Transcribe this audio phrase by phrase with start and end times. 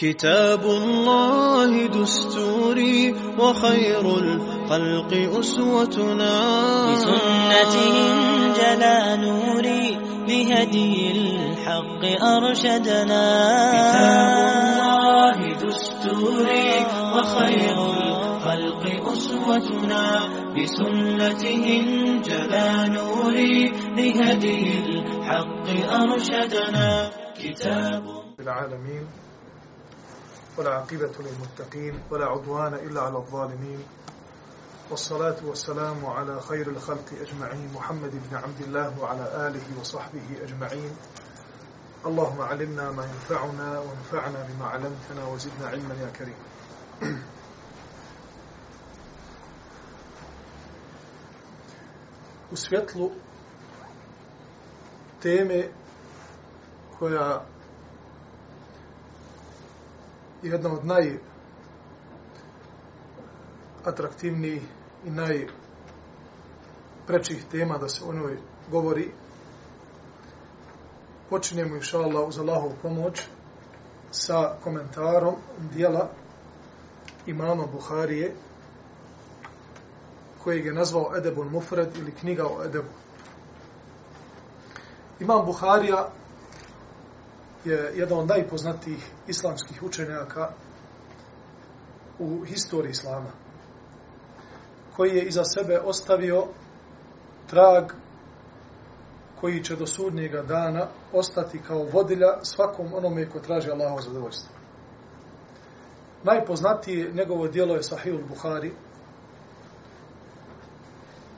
[0.00, 6.34] كتاب الله دستوري وخير الخلق أسوتنا.
[6.88, 7.96] بسنته
[8.56, 13.26] جلا نوري بهدي الحق أرشدنا.
[13.76, 14.32] كتاب
[14.80, 16.72] الله دستوري
[17.14, 18.82] وخير الخلق
[19.12, 20.04] أسوتنا.
[20.56, 21.66] بسنته
[22.24, 27.10] جلا نوري بهدي الحق أرشدنا.
[27.36, 28.04] كتاب
[28.40, 29.04] العالمين
[30.60, 33.80] ولا عقبة للمتقين ولا عدوان إلا على الظالمين.
[34.90, 40.96] والصلاة والسلام على خير الخلق أجمعين محمد بن عبد الله وعلى آله وصحبه أجمعين.
[42.06, 46.36] اللهم علمنا ما ينفعنا وانفعنا بما علمتنا وزدنا علما يا كريم.
[52.52, 53.12] U svjetlu
[55.22, 55.68] teme
[56.98, 57.42] koja
[60.42, 61.18] jedna od naj
[63.84, 64.62] atraktivnijih
[65.04, 65.10] i
[67.06, 68.38] najprečih tema da se o njoj
[68.70, 69.10] govori.
[71.30, 73.22] Počinjemo, inša Allah, uz Allahovu pomoć
[74.10, 75.34] sa komentarom
[75.74, 76.10] dijela
[77.26, 78.34] imama Buharije
[80.44, 82.88] kojeg je nazvao Edebun Mufred ili knjiga o Edebu.
[85.20, 86.08] Imam Buharija
[87.64, 90.50] je jedan od najpoznatijih islamskih učenjaka
[92.18, 93.30] u historiji islama,
[94.96, 96.46] koji je iza sebe ostavio
[97.46, 97.92] trag
[99.40, 104.54] koji će do sudnjega dana ostati kao vodilja svakom onome ko traži Allaho zadovoljstvo.
[106.24, 108.72] Najpoznatije njegovo dijelo je Sahih Buhari,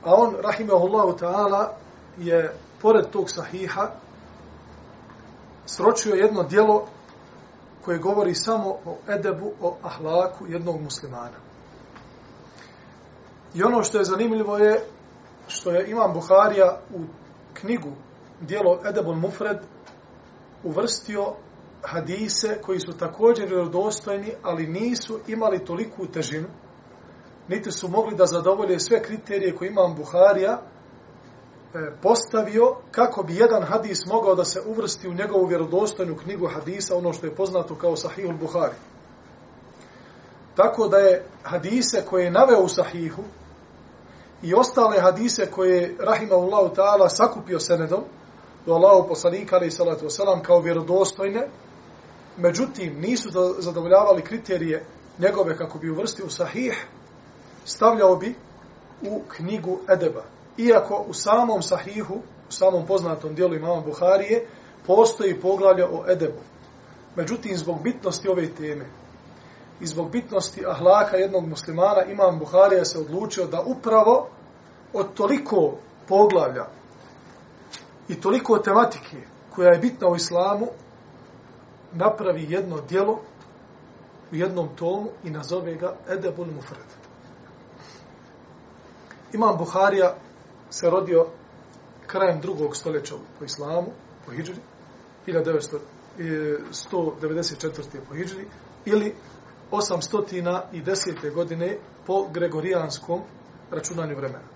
[0.03, 1.67] a on, rahimahullahu ta'ala,
[2.17, 3.91] je pored tog sahiha
[5.65, 6.87] sročio jedno dijelo
[7.85, 11.37] koje govori samo o edebu, o ahlaku jednog muslimana.
[13.53, 14.79] I ono što je zanimljivo je
[15.47, 16.99] što je Imam Buharija u
[17.53, 17.91] knjigu
[18.41, 19.57] dijelo Edebul Mufred
[20.63, 21.33] uvrstio
[21.81, 26.47] hadise koji su također vjerodostojni, ali nisu imali toliku težinu,
[27.47, 30.61] niti su mogli da zadovolje sve kriterije koje Imam Buharija
[31.73, 36.95] E, postavio kako bi jedan hadis mogao da se uvrsti u njegovu vjerodostojnu knjigu hadisa,
[36.95, 38.75] ono što je poznato kao Sahihul Buhari.
[40.55, 43.23] Tako da je hadise koje je naveo u Sahihu
[44.41, 48.03] i ostale hadise koje je Rahimahullahu ta'ala sakupio senedom
[48.65, 51.47] do Allahu poslanika ali salatu wasalam kao vjerodostojne,
[52.37, 53.29] međutim nisu
[53.59, 54.85] zadovoljavali kriterije
[55.19, 56.85] njegove kako bi uvrstio u Sahih,
[57.65, 58.35] stavljao bi
[59.01, 60.23] u knjigu Edeba
[60.57, 62.15] iako u samom sahihu,
[62.49, 64.47] u samom poznatom dijelu imama Buharije,
[64.87, 66.39] postoji poglavlje o edebu.
[67.15, 68.85] Međutim, zbog bitnosti ove teme
[69.81, 74.29] i zbog bitnosti ahlaka jednog muslimana, imam Buharija se odlučio da upravo
[74.93, 75.77] od toliko
[76.07, 76.65] poglavlja
[78.07, 79.17] i toliko tematike
[79.55, 80.67] koja je bitna u islamu,
[81.93, 83.19] napravi jedno dijelo
[84.31, 86.85] u jednom tomu i nazove ga Edebul Mufred.
[89.33, 90.15] Imam Buharija
[90.73, 91.25] se rodio
[92.07, 93.87] krajem drugog stoljeća po islamu,
[94.25, 94.55] po hijđri,
[95.27, 95.79] 1994.
[97.97, 98.45] E, po hijđri,
[98.85, 99.15] ili
[99.71, 101.33] 810.
[101.33, 103.21] godine po gregorijanskom
[103.71, 104.47] računanju vremena.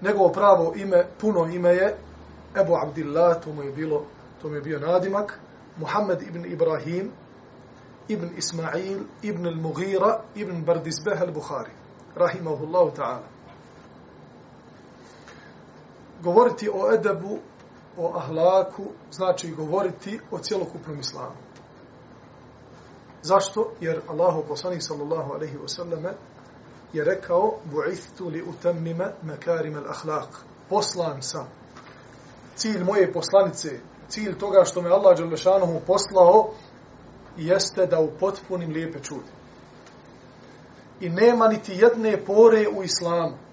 [0.00, 1.96] Njegovo pravo ime, puno ime je
[2.60, 4.04] Ebu Abdillah, to mu je, bilo,
[4.42, 5.40] to mu je bio nadimak,
[5.76, 7.10] Muhammed ibn Ibrahim,
[8.08, 11.72] ibn Ismail, ibn al-Mughira, ibn Bardizbeh al-Bukhari,
[12.14, 13.33] rahimahullahu ta'ala
[16.22, 17.38] govoriti o edebu,
[17.96, 21.36] o ahlaku, znači govoriti o cjelokupnom islamu.
[23.22, 23.72] Zašto?
[23.80, 26.12] Jer Allahu poslanik sallallahu alaihi wa sallame
[26.92, 30.28] je rekao bu'ithtu li utammima makarim al ahlak.
[30.68, 31.48] Poslan sam.
[32.56, 36.50] Cilj moje poslanice, cilj toga što me Allah Đalešanohu poslao
[37.36, 39.30] jeste da upotpunim lijepe čudi.
[41.00, 43.43] I nema niti jedne pore u islamu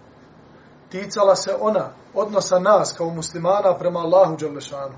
[0.92, 4.96] ticala se ona odnosa nas kao muslimana prema Allahu Đalešanu.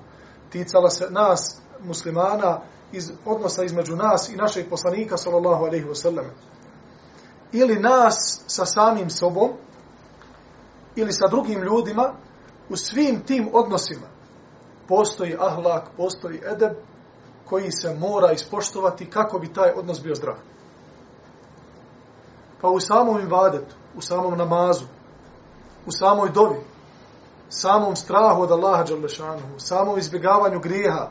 [0.50, 2.62] Ticala se nas, muslimana,
[2.92, 6.26] iz odnosa između nas i našeg poslanika, sallallahu alaihi ve sellem
[7.52, 9.50] Ili nas sa samim sobom,
[10.96, 12.14] ili sa drugim ljudima,
[12.70, 14.08] u svim tim odnosima
[14.88, 16.72] postoji ahlak, postoji edeb,
[17.46, 20.36] koji se mora ispoštovati kako bi taj odnos bio zdrav.
[22.62, 24.86] Pa u samom ibadetu, u samom namazu,
[25.86, 26.60] u samoj dovi,
[27.50, 31.10] samom strahu od Allaha Đalešanuhu, samom izbjegavanju grijeha,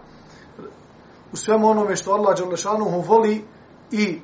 [1.33, 3.45] u svemu onome što Allah Đalešanuhu voli
[3.91, 4.21] i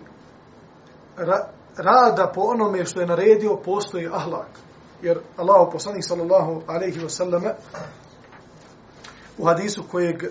[1.17, 4.49] ra, rada po onome što je naredio, postoji ahlak.
[5.03, 7.55] Jer Allah poslanik sallallahu alaihi wa sallame
[9.39, 10.29] u hadisu kojeg e,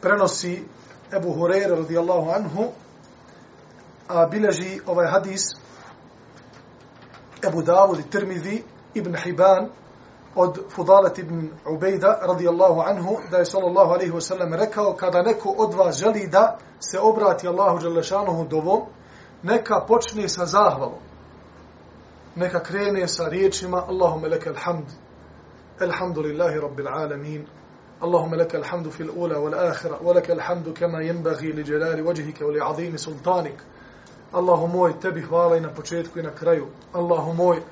[0.00, 0.64] prenosi
[1.12, 2.64] Ebu Hureyre radijallahu anhu,
[4.08, 5.42] a bileži ovaj hadis
[7.47, 8.63] Ebu Davud i Tirmidhi
[8.93, 9.69] ibn Hiban
[10.35, 15.55] od Fudalet ibn Ubejda radijallahu anhu da je sallallahu alaihi wa sallam rekao kada neko
[15.57, 18.81] od vas želi da se obrati Allahu Đalešanuhu dovom
[19.43, 20.99] neka počne sa zahvalom
[22.35, 24.85] neka krene sa riječima Allahume leke alhamd
[25.81, 27.47] alhamdulillahi rabbil alamin
[28.03, 33.63] اللهم لك الحمد في الأولى والآخرة ولك الحمد كما ينبغي لجلال وجهك ولعظيم سلطانك
[34.36, 36.66] Allahu moj, tebi hvala i na početku i na kraju.
[36.92, 37.62] Allahu moj,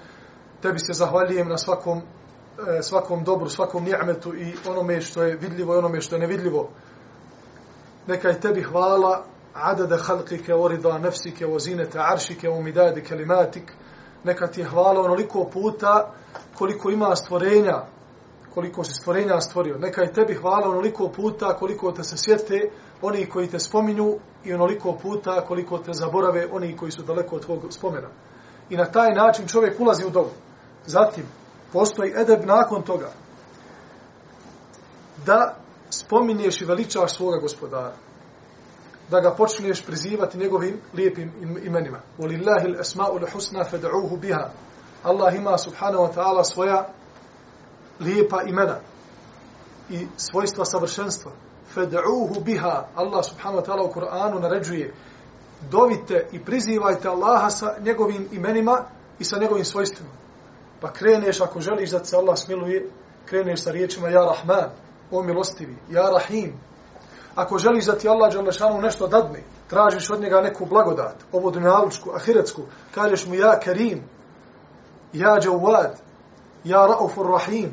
[0.62, 5.74] tebi se zahvaljujem na svakom, e, svakom dobru, svakom njametu i onome što je vidljivo
[5.74, 6.68] i onome što je nevidljivo.
[8.06, 9.24] Neka je tebi hvala
[9.54, 13.72] adada halkike, orida nefsike, ozinete aršike, umidadi kelimatik.
[14.24, 16.12] Neka ti je hvala onoliko puta
[16.54, 17.82] koliko ima stvorenja,
[18.54, 19.78] koliko si stvorenja stvorio.
[19.78, 22.70] Neka je tebi hvala onoliko puta koliko te se sjete
[23.06, 27.44] oni koji te spominju i onoliko puta koliko te zaborave oni koji su daleko od
[27.44, 28.08] tvog spomena.
[28.70, 30.30] I na taj način čovjek ulazi u dovu.
[30.86, 31.24] Zatim,
[31.72, 33.10] postoji edeb nakon toga
[35.26, 35.56] da
[35.90, 37.92] spominješ i veličaš svoga gospodara.
[39.10, 41.32] Da ga počneš prizivati njegovim lijepim
[41.64, 42.00] imenima.
[42.18, 44.50] Walillahi l-esma'u l-husna fed'uhu biha.
[45.02, 46.88] Allah ima subhanahu wa ta'ala svoja
[48.00, 48.76] lijepa imena
[49.90, 51.32] i svojstva savršenstva.
[51.74, 52.88] Fed'uhu biha.
[52.96, 54.94] Allah subhanahu wa ta'ala u Kur'anu naređuje
[55.70, 58.84] dovite i prizivajte Allaha sa njegovim imenima
[59.18, 60.10] i sa njegovim svojstvima.
[60.80, 62.90] Pa kreneš ako želiš da se Allah smiluje,
[63.26, 64.70] kreneš sa riječima Ja Rahman,
[65.10, 66.52] o milostivi, Ja Rahim.
[67.34, 72.10] Ako želiš da ti Allah Đalešanu nešto dadne, tražiš od njega neku blagodat, ovo dunjavučku,
[72.14, 72.62] ahiretsku,
[72.94, 74.02] kažeš mu Ja Karim,
[75.12, 75.90] Ja Jawad,
[76.64, 77.72] Ja Raufur Rahim.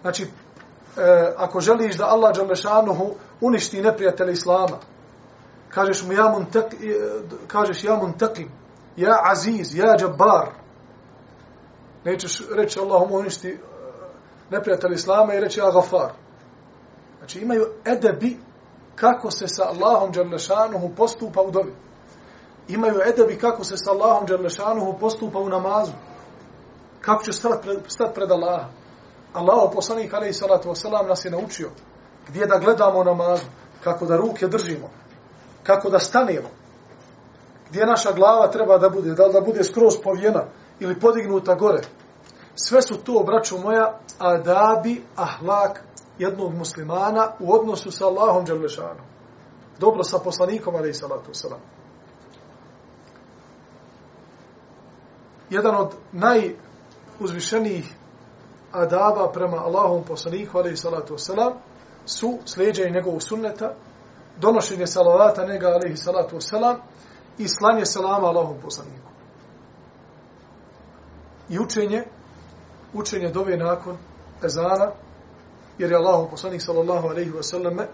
[0.00, 0.26] Znači,
[0.98, 4.78] e, ako želiš da Allah Đalešanuhu uništi neprijatelja Islama,
[5.68, 6.76] kažeš mu ja muntak, e,
[7.46, 8.50] kažeš ja muntakim,
[8.96, 10.48] ja aziz, ja džabbar.
[12.04, 13.58] Nećeš reći Allahum uništi e,
[14.50, 16.12] neprijatelja Islama i reći ja gafar.
[17.18, 18.38] Znači imaju edebi
[18.94, 21.72] kako se sa Allahom Đalešanuhu postupa u dobi.
[22.68, 25.92] Imaju edebi kako se sa Allahom Đalešanuhu postupa u namazu.
[27.00, 28.70] Kako će stati pred, stat pred Allahom.
[29.38, 31.70] Allah, poslanik alaihi salatu wasalam, nas je naučio
[32.28, 33.44] gdje da gledamo namazu,
[33.84, 34.90] kako da ruke držimo,
[35.62, 36.48] kako da stanemo,
[37.70, 40.44] gdje naša glava treba da bude, da li da bude skroz povijena
[40.80, 41.82] ili podignuta gore.
[42.54, 45.82] Sve su to, braću moja, adabi, ahlak
[46.18, 49.06] jednog muslimana u odnosu sa Allahom Đalešanom.
[49.80, 51.60] Dobro sa poslanikom, alaihi salatu wasalam.
[55.50, 57.94] Jedan od najuzvišenijih
[58.72, 61.52] adaba prema Allahom poslaniku, alaihi salatu wasalam,
[62.06, 63.74] su slijedženje njegovog sunneta,
[64.40, 66.76] donošenje salavata njega, alaihi salatu wasalam,
[67.38, 69.08] i slanje salama Allahom poslaniku.
[71.48, 72.04] I učenje,
[72.94, 73.96] učenje dove nakon
[74.44, 74.90] ezana,
[75.78, 77.86] jer je Allahom poslanik, sallallahu alaihi wasallam,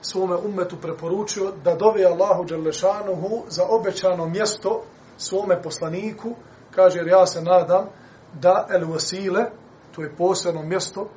[0.00, 4.82] svome ummetu preporučio da dove Allahu Đelešanuhu za obećano mjesto
[5.16, 6.34] svome poslaniku,
[6.74, 7.86] kaže, jer ja se nadam
[8.32, 9.44] da el wasile,
[9.92, 11.08] to je posebno mjesto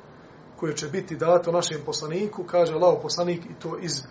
[0.56, 4.02] koje će biti dato našem poslaniku, kaže Allah poslanik i to iz,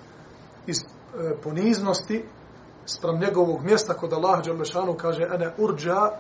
[0.68, 2.26] iz e, poniznosti
[2.86, 6.12] sprem njegovog mjesta kod Allaha Đalešanu kaže ene urđa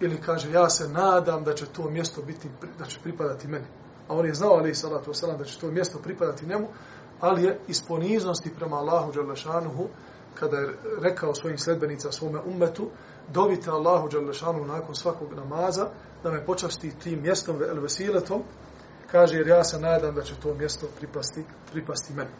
[0.00, 2.48] ili kaže ja se nadam da će to mjesto biti,
[2.78, 3.66] da će pripadati meni.
[4.08, 6.68] A on je znao ali salatu wasalam da će to mjesto pripadati njemu,
[7.20, 9.88] ali je iz poniznosti prema Allahu Đalešanuhu
[10.34, 12.88] kada je rekao svojim sledbenica svome ummetu,
[13.32, 15.88] dovite Allahu Đalešanu nakon svakog namaza,
[16.22, 18.42] da me počasti tim mjestom el vesiletom,
[19.10, 22.30] kaže, jer ja se nadam da će to mjesto pripasti, pripasti meni.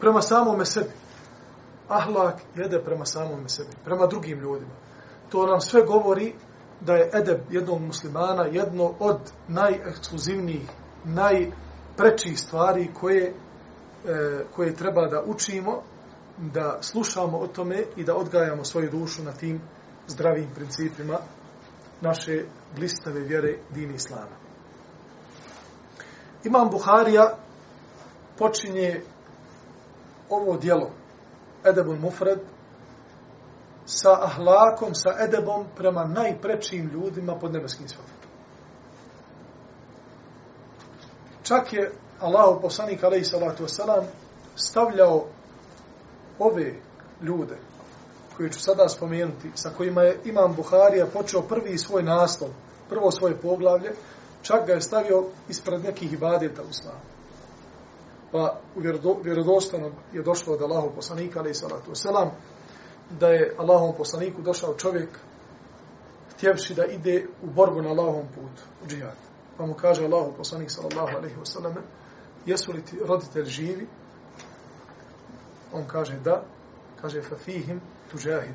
[0.00, 0.90] Prema samome sebi.
[1.88, 4.74] Ahlak jede prema samome sebi, prema drugim ljudima.
[5.30, 6.34] To nam sve govori
[6.80, 10.68] da je edeb jednog muslimana jedno od najekskluzivnijih,
[11.04, 13.34] najprečih stvari koje, e,
[14.54, 15.82] koje treba da učimo
[16.38, 19.60] da slušamo o tome i da odgajamo svoju dušu na tim
[20.06, 21.18] zdravim principima
[22.00, 22.44] naše
[22.76, 24.36] blistave vjere dini islama.
[26.44, 27.36] Imam Buharija
[28.38, 29.02] počinje
[30.30, 30.90] ovo dijelo
[31.64, 32.38] Edebul Mufred
[33.86, 38.14] sa ahlakom, sa edebom prema najprečijim ljudima pod nebeskim svatom.
[41.42, 44.04] Čak je Allahu poslanik alejhi salatu vesselam
[44.56, 45.26] stavljao
[46.38, 46.74] ove
[47.22, 47.56] ljude
[48.38, 52.50] koje ću sada spomenuti, sa kojima je Imam Buharija počeo prvi svoj naslov,
[52.88, 53.92] prvo svoje poglavlje,
[54.42, 57.00] čak ga je stavio ispred nekih ibadeta u slavu.
[58.32, 58.80] Pa u
[59.22, 62.30] vjerodostanom je došlo od Allahu poslanika, ali i salatu selam,
[63.10, 65.08] da je Allahom poslaniku došao čovjek
[66.32, 69.16] htjevši da ide u borbu na Allahom putu, u džihad.
[69.56, 71.74] Pa mu kaže Allahu poslanik, sallallahu alaihi wasallam,
[72.46, 73.86] jesu li ti roditelj živi?
[75.72, 76.42] On kaže da,
[77.00, 78.54] kaže fafihim tužahid.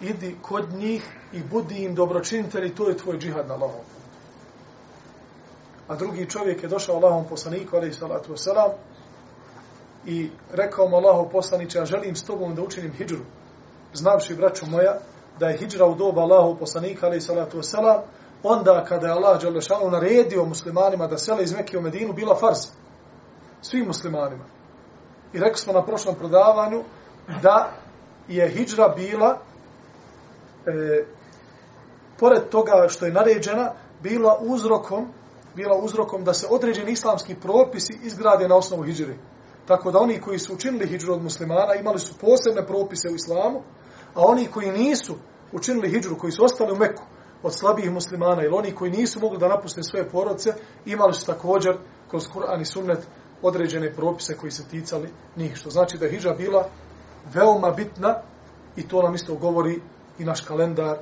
[0.00, 1.02] Idi kod njih
[1.32, 3.96] i budi im dobročinitelj i to je tvoj džihad na Allahom
[5.88, 8.70] a drugi čovjek je došao Allahom poslaniku, alaih salatu wasalam,
[10.06, 13.20] i rekao mu Allaho poslaniče, ja želim s tobom da učinim hijđru,
[13.94, 14.98] znavši, braću moja,
[15.38, 18.00] da je hijđra u doba Allahu poslanika, alaih salatu wasalam,
[18.42, 22.58] onda kada je Allah Đalešanu naredio muslimanima da sele iz Mekije u Medinu, bila farz.
[23.62, 24.44] Svim muslimanima.
[25.32, 26.82] I rekli smo na prošlom prodavanju
[27.42, 27.72] da
[28.28, 29.38] je hijđra bila
[30.66, 31.04] e,
[32.18, 35.12] pored toga što je naređena, bila uzrokom
[35.56, 39.14] bila uzrokom da se određeni islamski propisi izgrade na osnovu hijđre.
[39.66, 43.62] Tako da oni koji su učinili hijđru od muslimana imali su posebne propise u islamu,
[44.14, 45.14] a oni koji nisu
[45.52, 47.02] učinili hijđru, koji su ostali u Meku
[47.42, 50.54] od slabih muslimana ili oni koji nisu mogli da napuste svoje porodce,
[50.86, 51.76] imali su također
[52.10, 53.06] kroz Kur'an i Sunnet
[53.42, 55.56] određene propise koji se ticali njih.
[55.56, 56.68] Što znači da je hijđa bila
[57.34, 58.14] veoma bitna
[58.76, 59.80] i to nam isto govori
[60.18, 60.96] i naš kalendar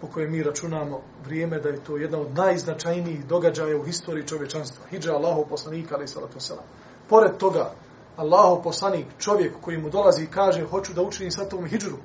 [0.00, 4.86] po kojem mi računamo vrijeme da je to jedna od najznačajnijih događaja u historiji čovječanstva.
[4.90, 6.64] Hidža Allahov poslanika, ali salatu selam.
[7.08, 7.70] Pored toga,
[8.16, 11.96] Allahov poslanik, čovjek koji mu dolazi i kaže hoću da učinim sa tom hidžru,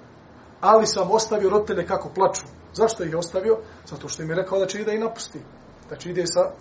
[0.61, 2.45] ali sam ostavio roditelje kako plaču.
[2.73, 3.57] Zašto ih je ostavio?
[3.85, 5.39] Zato što im je rekao da će ide i napusti.
[5.89, 6.51] Da će ide sa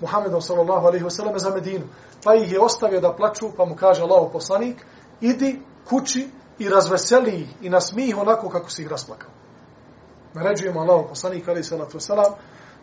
[0.00, 1.84] Muhammedom sallallahu alaihi wasallam za Medinu.
[2.24, 4.86] Pa ih je ostavio da plaču, pa mu kaže Allahov poslanik,
[5.20, 6.28] idi kući
[6.58, 9.30] i razveseli ih i nasmiji ih onako kako si ih rasplakao.
[10.34, 12.32] Naređujemo Allahu poslanika ali salatu selam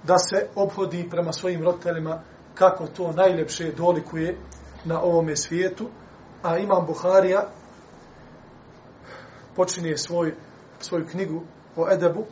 [0.04, 2.22] da se obhodi prema svojim roditeljima
[2.56, 4.38] kako to najljepše dolikuje
[4.86, 5.90] na ovom svijetu.
[6.44, 7.50] A imam Buharija
[9.56, 10.34] počinje svoj
[10.80, 11.42] svoju knjigu
[11.76, 12.26] o edebu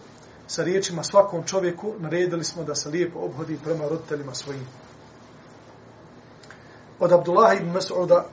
[0.48, 4.68] sa riječima svakom čovjeku naredili smo da se lijepo obhodi prema roditeljima svojim.
[7.00, 8.24] Od Abdullah ibn Mas'uda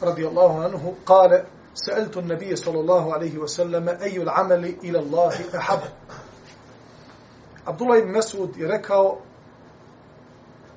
[0.00, 1.44] radijallahu anhu kale
[1.75, 5.81] سألت النبي صلى الله عليه وسلم أي العمل إلى الله أحب
[7.65, 9.21] Abdullah ibn Mesud je rekao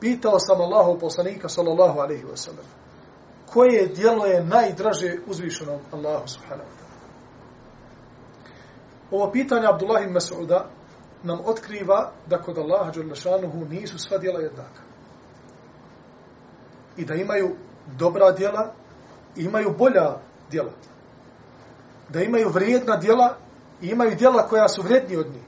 [0.00, 2.64] pitao sam Allahu poslanika sallallahu alaihi wa sallam
[3.46, 6.94] koje dijelo je najdraže uzvišeno Allahu subhanahu wa ta'ala.
[9.10, 10.70] Ovo pitanje Abdullah ibn Mesuda
[11.22, 14.82] nam otkriva da kod Allaha dželnašanuhu nisu sva dijela jednaka.
[16.96, 17.56] I da imaju
[17.98, 18.72] dobra dijela
[19.36, 20.20] i imaju bolja
[20.51, 20.71] djela.
[22.09, 23.35] Da imaju vrijedna djela
[23.81, 25.43] i imaju djela koja su vrijedni od njih.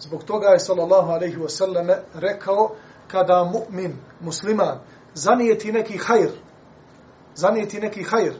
[0.00, 2.70] Zbog toga je sallallahu alejhi ve rekao
[3.08, 4.78] kada mu'min, musliman,
[5.14, 6.30] zanijeti neki hajr,
[7.34, 8.34] zanijeti neki hajr,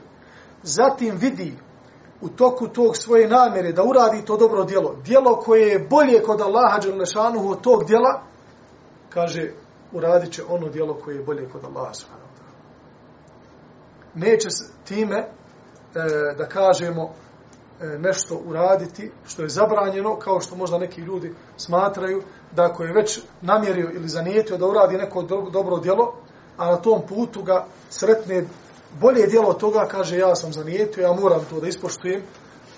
[0.62, 1.56] zatim vidi
[2.20, 6.40] u toku tog svoje namjere da uradi to dobro djelo, djelo koje je bolje kod
[6.40, 8.22] Allaha Đalešanuhu od tog djela,
[9.10, 9.52] kaže,
[9.92, 12.28] uradit će ono djelo koje je bolje kod Allaha subhanahu
[14.14, 14.48] Neće
[14.84, 15.28] time,
[15.94, 17.12] E, da kažemo,
[17.80, 22.92] E, nešto uraditi što je zabranjeno, kao što možda neki ljudi smatraju da ako je
[22.92, 26.14] već namjerio ili zanijetio da uradi neko dobro djelo,
[26.56, 28.44] a na tom putu ga sretne
[29.00, 32.22] bolje djelo od toga, kaže ja sam zanijetio, ja moram to da ispoštujem,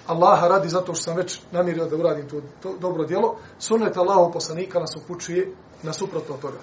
[0.06, 4.32] Allaha radi zato što sam već namjerio da uradim to, to dobro djelo, sunnet Allahu
[4.32, 5.52] poslanika nas upućuje
[5.82, 6.58] na suprotno toga.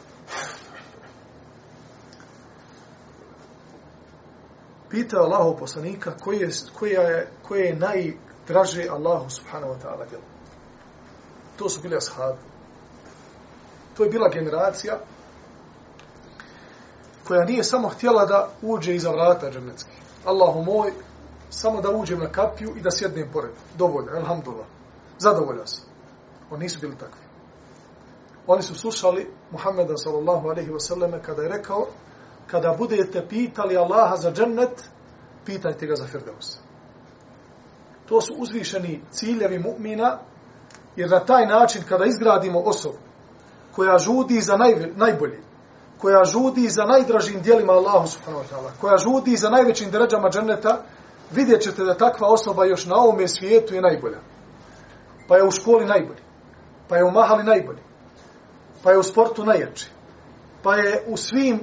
[4.98, 6.50] Pitao Allahu poslanika koji je,
[6.80, 10.24] koja je, koje je najdraže Allahu subhanahu wa ta'ala djelo.
[11.58, 12.38] To su bili ashabi.
[13.98, 15.00] To je bila generacija
[17.28, 19.92] koja nije samo htjela da uđe iza vrata džennetski.
[20.26, 20.92] Allahu moj,
[21.50, 23.52] samo da uđem na kapiju i da sjednem pored.
[23.78, 24.68] Dovoljno, alhamdulillah.
[25.20, 25.86] Zadovolja sam.
[26.52, 27.26] Oni nisu bili takvi.
[28.48, 31.88] Oni su slušali Muhammeda sallallahu alaihi wa sallam kada je rekao
[32.48, 34.84] kada budete pitali Allaha za džennet,
[35.46, 36.60] pitajte ga za Firdausa.
[38.06, 40.18] To su uzvišeni ciljevi mu'mina,
[40.96, 42.98] jer na taj način kada izgradimo osobu
[43.76, 45.40] koja žudi za naj, najbolji,
[45.98, 50.84] koja žudi za najdražim dijelima Allahu subhanahu wa ta'ala, koja žudi za najvećim deređama dženeta,
[51.32, 54.20] vidjet ćete da takva osoba još na ovome svijetu je najbolja.
[55.28, 56.22] Pa je u školi najbolji,
[56.88, 57.82] pa je u mahali najbolji,
[58.84, 59.90] pa je u sportu najjači,
[60.64, 61.60] pa je u svim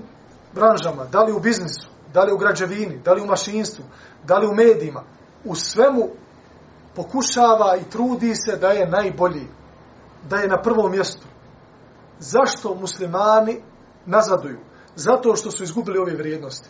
[0.55, 3.85] branžama, da li u biznisu, da li u građevini, da li u mašinstvu,
[4.25, 5.03] da li u medijima,
[5.45, 6.09] u svemu
[6.95, 9.49] pokušava i trudi se da je najbolji,
[10.29, 11.27] da je na prvom mjestu.
[12.19, 13.63] Zašto muslimani
[14.07, 14.59] nazaduju?
[14.97, 16.69] Zato što su izgubili ove vrijednosti.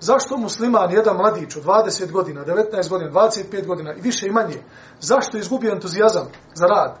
[0.00, 4.62] Zašto musliman, jedan mladić od 20 godina, 19 godina, 25 godina i više i manje,
[5.00, 6.98] zašto izgubio entuzijazam za rad?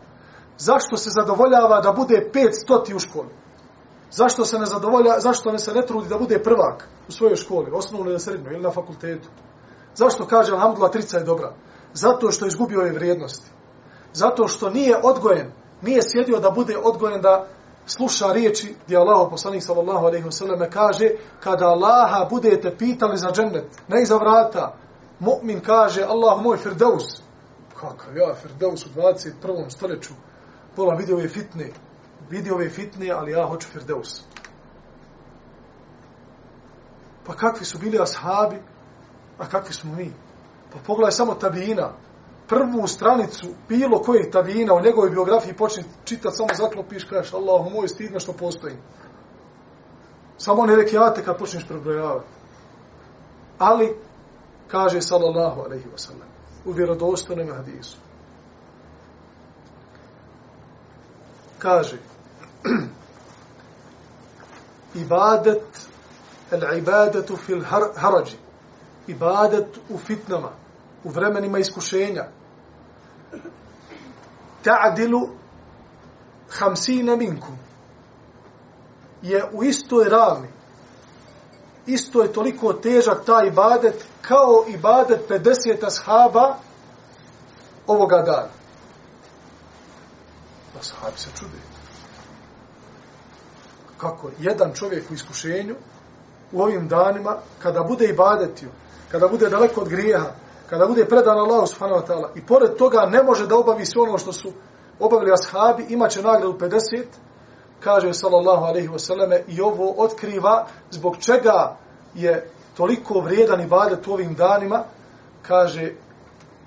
[0.58, 3.28] Zašto se zadovoljava da bude 500 u školi?
[4.12, 7.70] Zašto se ne zadovolja, zašto ne se ne trudi da bude prvak u svojoj školi,
[7.72, 9.28] osnovno ili srednjoj ili na fakultetu?
[9.94, 11.52] Zašto kaže Alhamdulillah trica je dobra?
[11.94, 13.50] Zato što je izgubio ove vrijednosti.
[14.12, 15.52] Zato što nije odgojen,
[15.82, 17.46] nije sjedio da bude odgojen da
[17.86, 23.30] sluša riječi gdje Allah poslanik sallallahu alejhi ve selleme kaže kada Allaha budete pitali za
[23.32, 24.74] džennet, ne iza vrata,
[25.20, 27.22] mu'min kaže Allah moj firdaus.
[27.74, 29.70] Kakav ja firdaus u 21.
[29.70, 30.12] stoljeću?
[30.76, 31.70] Pola video je fitne
[32.30, 34.24] vidi ove fitne, ali ja hoću Firdeus.
[37.26, 38.62] Pa kakvi su bili ashabi,
[39.38, 40.12] a kakvi smo mi?
[40.72, 41.92] Pa pogledaj samo tabijina,
[42.48, 47.88] prvu stranicu bilo koje tabijina u njegovoj biografiji počne čitati, samo zaklopiš, kažeš, Allahu moj,
[47.88, 48.76] stidno što postoji.
[50.38, 52.26] Samo ne rekiate kad počneš prebrojavati.
[53.58, 53.96] Ali,
[54.68, 56.28] kaže sallallahu alaihi wa sallam,
[56.64, 57.96] u vjerodostojnom hadisu.
[61.58, 61.98] Kaže,
[64.94, 65.88] ibadet,
[66.50, 67.64] el ibadetu fil
[67.96, 68.36] harađi,
[69.06, 70.50] ibadet u fitnama,
[71.04, 72.24] u vremenima iskušenja,
[74.62, 75.28] ta'dilu
[76.50, 77.58] hamsine minkum
[79.22, 80.48] je u istoj ravni
[81.86, 86.56] isto je toliko težak taj ibadet kao ibadet 50 ashaba
[87.86, 88.48] ovoga dana.
[90.80, 91.71] Ashabi se čude.
[94.02, 95.74] Kako jedan čovjek u iskušenju
[96.52, 98.68] u ovim danima, kada bude ibadetio,
[99.10, 100.30] kada bude daleko od grijeha,
[100.70, 104.02] kada bude predan Allahu subhanahu wa ta'ala i pored toga ne može da obavi sve
[104.02, 104.52] ono što su
[105.00, 107.04] obavili ashabi, imaće nagradu 50,
[107.80, 111.76] kaže sallallahu alaihi wa sallame, i ovo otkriva zbog čega
[112.14, 114.84] je toliko vrijedan i badet u ovim danima,
[115.42, 115.92] kaže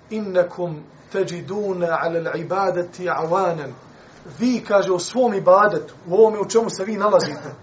[0.10, 3.74] innekum teđidune ala ibadeti avanen.
[4.40, 7.54] Vi, kaže, u svom ibadetu, u ovome u čemu se vi nalazite,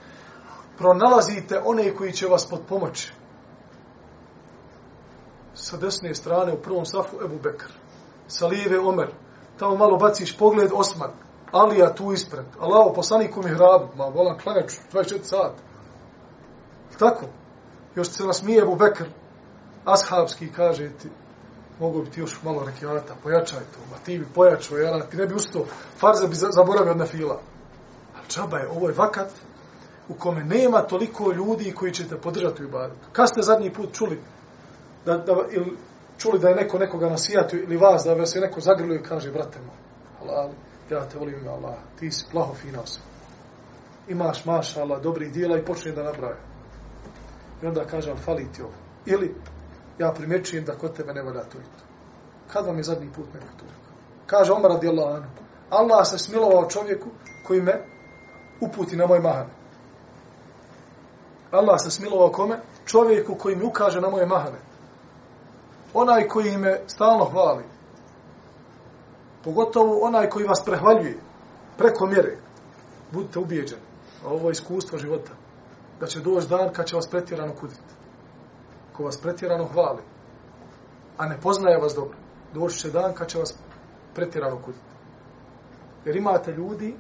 [0.79, 3.13] pronalazite one koji će vas pod pomoći
[5.55, 7.73] sa desne strane u prvom safu Ebu Bekr,
[8.29, 9.09] sa lijeve Omer,
[9.59, 11.11] tamo malo baciš pogled Osman,
[11.53, 15.53] Alija tu ispred, Allaho poslanik u mihrabu, ma volan klanjač, 24 sat.
[16.99, 17.27] Tako,
[17.95, 19.05] još se nasmije Ebu Bekr,
[19.85, 21.09] ashabski kaže ti,
[21.83, 25.27] mogu bi ti još malo rekiata, pojačaj to, ma ti bi pojačao, jel, ti ne
[25.27, 25.65] bi ustao,
[25.97, 27.41] farze bi zaboravio na fila.
[28.17, 29.31] Ali čaba je, ovo je vakat
[30.09, 33.09] u kome nema toliko ljudi koji će te podržati u ibadetu.
[33.13, 34.21] Kad ste zadnji put čuli
[35.07, 35.77] da, da, ili
[36.19, 39.31] čuli da je neko nekoga nasijatio ili vas, da vas je neko zagrlio i kaže,
[39.31, 39.77] brate moj,
[40.19, 40.51] halal,
[40.91, 43.07] ja te volim ime Allah, ti si plaho fina osoba.
[44.09, 46.37] Imaš, maša Allah, dobri dijela i počne da nabraja.
[47.63, 48.73] I onda kaže, ali fali ti ovo.
[49.07, 49.35] Ili,
[50.03, 51.85] ja primjećujem da kod tebe ne valja to i to.
[52.53, 53.93] Kad vam je zadnji put neko to rekao?
[54.27, 55.29] Kaže Omar radijallahu anhu,
[55.71, 57.09] Allah se smilovao čovjeku
[57.47, 57.85] koji me
[58.61, 59.47] uputi na moj mahan.
[61.51, 62.59] Allah se smilovao kome?
[62.87, 64.59] Čovjeku koji mi ukaže na moje mahane
[65.95, 67.65] onaj koji me stalno hvali,
[69.45, 71.19] pogotovo onaj koji vas prehvaljuje
[71.79, 72.37] preko mjere,
[73.13, 73.83] budite ubijeđeni,
[74.27, 75.33] ovo je iskustvo života,
[76.01, 77.81] da će doći dan kad će vas pretjerano kuditi.
[78.97, 80.03] Ko vas pretjerano hvali,
[81.19, 82.17] a ne poznaje vas dobro,
[82.55, 83.55] doći će dan kad će vas
[84.15, 84.85] pretjerano kuditi.
[86.05, 86.97] Jer imate ljudi,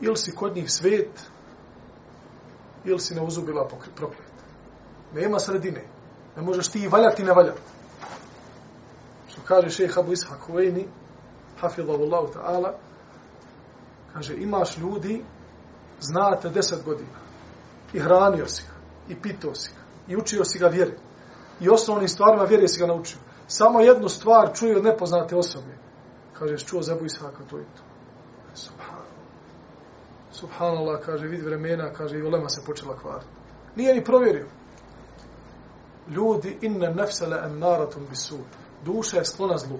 [0.00, 1.30] ili si kod njih svet,
[2.84, 4.32] ili si neuzubila proklet.
[5.14, 5.84] Nema sredine.
[6.36, 7.60] Ne možeš ti valjati ne valjati.
[9.28, 10.88] Što kaže šeha Abu Ishaq Uvejni,
[11.60, 12.72] hafidhavu ta'ala,
[14.12, 15.24] kaže, imaš ljudi,
[16.00, 17.18] znate deset godina,
[17.92, 18.77] i hranio si ga,
[19.08, 20.94] i pitao si ga, i učio si ga vjeri,
[21.60, 23.18] i osnovnim stvarima vjeri si ga naučio.
[23.46, 25.78] Samo jednu stvar čuje od nepoznate osobe.
[26.32, 27.06] Kaže, čuo za Abu
[27.50, 27.82] to i to.
[28.54, 29.08] Subhanallah.
[30.30, 33.30] Subhanallah, kaže, vid vremena, kaže, i olema se počela kvariti.
[33.76, 34.46] Nije ni provjerio
[36.10, 38.38] ljudi inne nefsele en naratum bisu.
[38.84, 39.78] Duša je sklona zlu.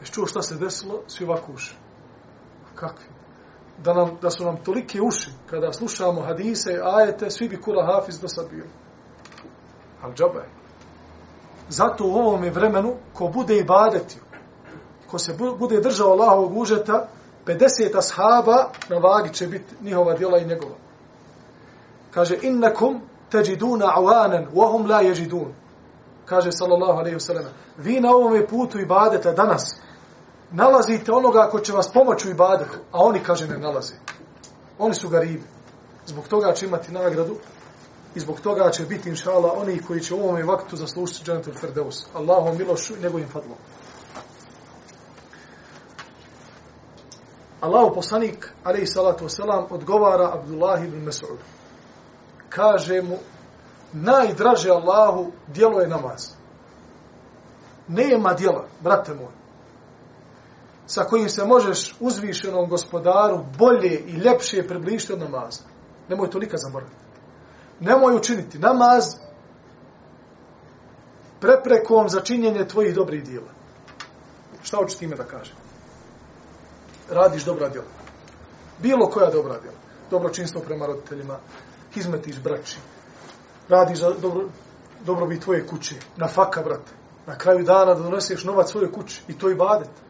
[0.00, 1.02] Ješ čuo šta se desilo?
[1.06, 1.52] Svi ovako.
[2.74, 3.17] Kakvi?
[3.84, 7.86] Da, nam, da su nam tolike uši, kada slušamo hadise i ajete, svi bi kula
[7.86, 8.64] hafiz do sad bio.
[10.02, 10.48] Ali džaba je.
[11.68, 14.22] Zato u ovom vremenu, ko bude ibadetio,
[15.10, 17.08] ko se bude držao Allahovog užeta,
[17.46, 20.74] 50 ashaba na vagi će biti njihova djela i njegova.
[22.10, 25.54] Kaže, innakum teđiduna awanan, wahum la jeđidun.
[26.24, 29.80] Kaže, sallallahu alaihi wasallam, vi na ovom putu ibadeta danas
[30.50, 33.94] nalazite onoga ko će vas pomoći u ibadetu, a oni, kaže, ne nalaze.
[34.78, 35.44] Oni su garibi.
[36.06, 37.36] Zbog toga će imati nagradu
[38.14, 42.06] i zbog toga će biti, inšala, oni koji će u ovom vaktu zaslušiti džanetul Ferdeus.
[42.14, 43.58] Allahom milošu i njegovim fadlom.
[47.60, 51.38] Allahu poslanik, alaihi salatu wasalam, odgovara Abdullah ibn Mas'ud.
[52.48, 53.18] Kaže mu,
[53.92, 56.30] najdraže Allahu dijelo je namaz.
[57.88, 59.37] Nema dijela, brate moj,
[60.88, 65.62] sa kojim se možeš uzvišenom gospodaru bolje i ljepše približiti od namaza.
[66.08, 66.96] Nemoj to nikad zaboraviti.
[67.80, 69.04] Nemoj učiniti namaz
[71.40, 73.48] preprekom za činjenje tvojih dobrih dijela.
[74.62, 75.56] Šta hoću time da kažem?
[77.10, 77.86] Radiš dobra djela.
[78.78, 79.76] Bilo koja dobra djela.
[80.10, 81.38] Dobročinstvo prema roditeljima,
[81.94, 82.78] izmetiš braći,
[83.68, 84.48] radiš za dobro,
[85.04, 86.92] dobrobit tvoje kuće, na faka, brate.
[87.26, 90.07] Na kraju dana da doneseš novac svoje kući i to i badet.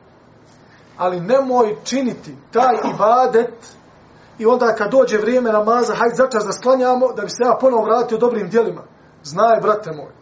[0.99, 3.55] Ali nemoj činiti taj ibadet
[4.39, 7.85] i onda kad dođe vrijeme namaza, hajde začas da sklanjamo, da bi se ja ponovo
[7.85, 8.83] vratio dobrim dijelima.
[9.23, 10.13] Znaj, brate moj,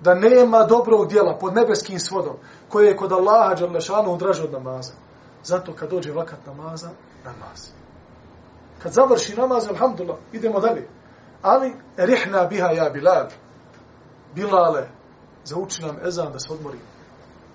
[0.00, 2.36] da nema dobrog dijela pod nebeskim svodom,
[2.68, 4.92] koje je kod Allaha Đalešanu draže od namaza.
[5.42, 6.88] Zato kad dođe vakat namaza,
[7.24, 7.70] namaz.
[8.82, 10.88] Kad završi namaz, alhamdulillah, idemo dalje.
[11.42, 13.26] Ali, rihna biha ja Bilal.
[14.34, 14.88] Bilale,
[15.44, 16.78] zauči nam ezan da se odmori.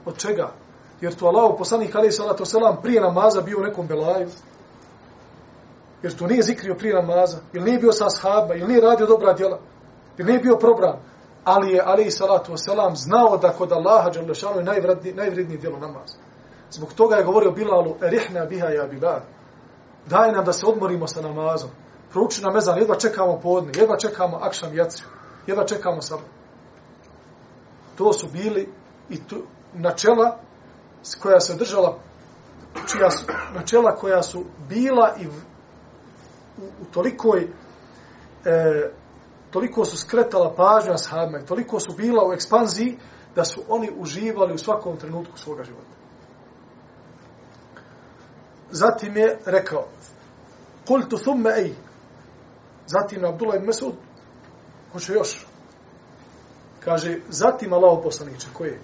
[0.05, 0.51] Od čega?
[1.01, 4.29] Jer tu Allah, poslanik alaih salatu selam, prije namaza bio u nekom belaju.
[6.03, 7.37] Jer tu nije zikrio prije namaza.
[7.53, 9.59] Ili nije bio sa ashaba, ili nije radio dobra djela.
[10.17, 10.99] Ili nije bio probran.
[11.43, 16.17] Ali je alaih salatu selam znao da kod Allaha Đalešanu je najvredniji, najvredniji djelo namaza.
[16.71, 19.19] Zbog toga je govorio Bilalu, rihna biha ja Bilal.
[20.05, 21.69] Daj nam da se odmorimo sa namazom
[22.11, 25.07] prouči nam ezan, jedva čekamo podne, jedva čekamo akšam jaciju,
[25.47, 26.25] jedva čekamo sabor.
[27.97, 28.69] To su bili
[29.09, 30.37] i tu, načela
[31.21, 31.99] koja se držala,
[32.91, 35.31] čija su, načela koja su bila i v,
[36.57, 37.47] u, u tolikoj,
[38.45, 38.91] e,
[39.51, 42.97] toliko su skretala pažnja sahabima i toliko su bila u ekspanziji
[43.35, 45.95] da su oni uživali u svakom trenutku svoga života.
[48.71, 49.85] Zatim je rekao,
[50.87, 51.75] Kultu thumme ej,
[52.91, 53.93] Zatim Abdullah ibn Mesud,
[54.93, 55.45] hoće još.
[56.79, 58.79] Kaže, zatim Allah poslaniče, koji je?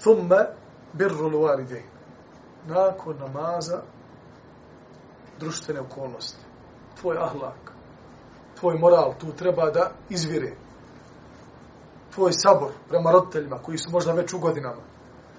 [0.00, 0.46] Thumme
[0.94, 1.82] birru luvalide.
[2.66, 3.82] Nakon namaza,
[5.40, 6.44] društvene okolnosti.
[7.00, 7.72] Tvoj ahlak,
[8.60, 10.56] tvoj moral tu treba da izvire.
[12.14, 14.82] Tvoj sabor prema roditeljima koji su možda već u godinama,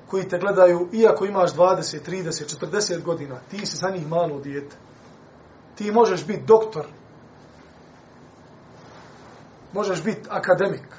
[0.08, 4.76] koji te gledaju, iako imaš 20, 30, 40 godina, ti si za njih malo dijete.
[5.76, 6.86] Ti možeš biti doktor,
[9.74, 10.96] možeš biti akademik,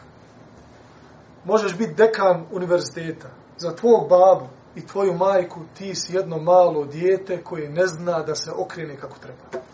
[1.44, 7.44] možeš biti dekan univerziteta, za tvog babu i tvoju majku ti si jedno malo dijete
[7.44, 9.64] koje ne zna da se okrene kako treba.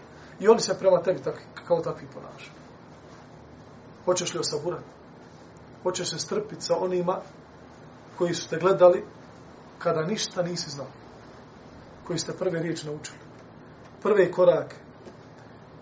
[0.41, 2.53] I oni se prema tebi tak, kao takvi ponašaju.
[4.05, 4.85] Hoćeš li osaburati?
[5.83, 7.21] Hoćeš se strpiti sa onima
[8.19, 9.05] koji su te gledali
[9.79, 10.87] kada ništa nisi znao.
[12.07, 13.19] Koji ste prve riječi naučili.
[14.03, 14.77] Prve korake.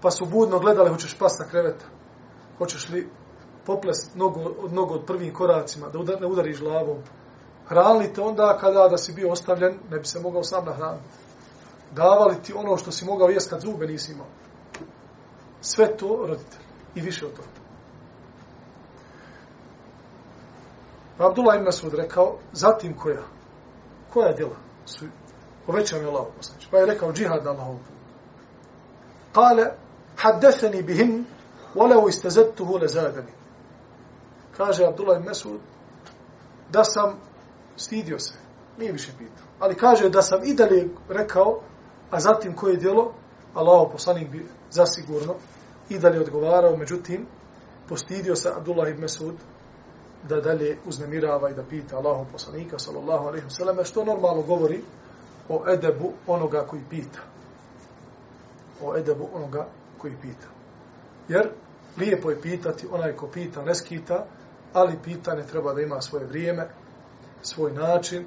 [0.03, 1.85] Pa su budno gledali, hoćeš pas na kreveta
[2.61, 3.09] hoćeš li
[3.67, 6.99] poplest nogu, od nogu od prvim koracima, da udar, ne udariš glavom
[7.71, 11.05] hranili te onda kada da si bio ostavljen, ne bi se mogao sam nahraniti.
[11.93, 14.27] Davali ti ono što si mogao jest kad zube nisi imao.
[15.61, 16.63] Sve to roditelj.
[16.95, 17.49] I više od toga.
[21.19, 23.23] Pa Abdullah ibn Masud rekao, zatim koja?
[24.13, 24.57] Koja djela?
[24.85, 25.05] Su,
[25.67, 26.69] povećam je Allah poslanič.
[26.71, 28.01] Pa je rekao, džihad na Allahom putu.
[29.33, 29.67] Kale,
[30.17, 31.27] haddeseni bihim,
[31.75, 33.33] volevo istezettuhu lezadani.
[34.57, 35.61] Kaže Abdullah ibn Masud,
[36.71, 37.30] da sam
[37.81, 38.35] stidio se,
[38.79, 41.61] nije više pitao, ali kaže da sam i dalje rekao,
[42.11, 43.13] a zatim koje djelo,
[43.55, 45.35] Allaho poslanik bi zasigurno
[45.89, 47.27] i dalje odgovarao, međutim,
[47.89, 49.35] postidio se Abdullah ibn Mesud
[50.29, 54.81] da dalje uznemirava i da pita Allahov poslanika, sallallahu alaihi wasallam, što normalno govori
[55.49, 57.19] o edebu onoga koji pita.
[58.83, 59.67] O edebu onoga
[59.99, 60.47] koji pita.
[61.29, 61.49] Jer
[61.99, 64.27] lijepo je pitati, onaj ko pita ne skita,
[64.73, 66.69] ali pitanje treba da ima svoje vrijeme,
[67.43, 68.27] svoj način,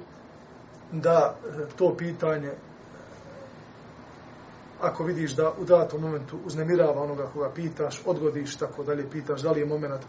[0.92, 2.56] da e, to pitanje, e,
[4.80, 9.50] ako vidiš da u datom momentu uznemirava onoga koga pitaš, odgodiš tako dalje, pitaš da
[9.50, 10.02] li je moment,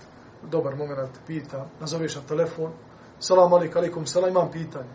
[0.43, 2.71] dobar moment pita, nazoveš na telefon,
[3.19, 4.89] salam alik, alikum, salam, imam pitanje.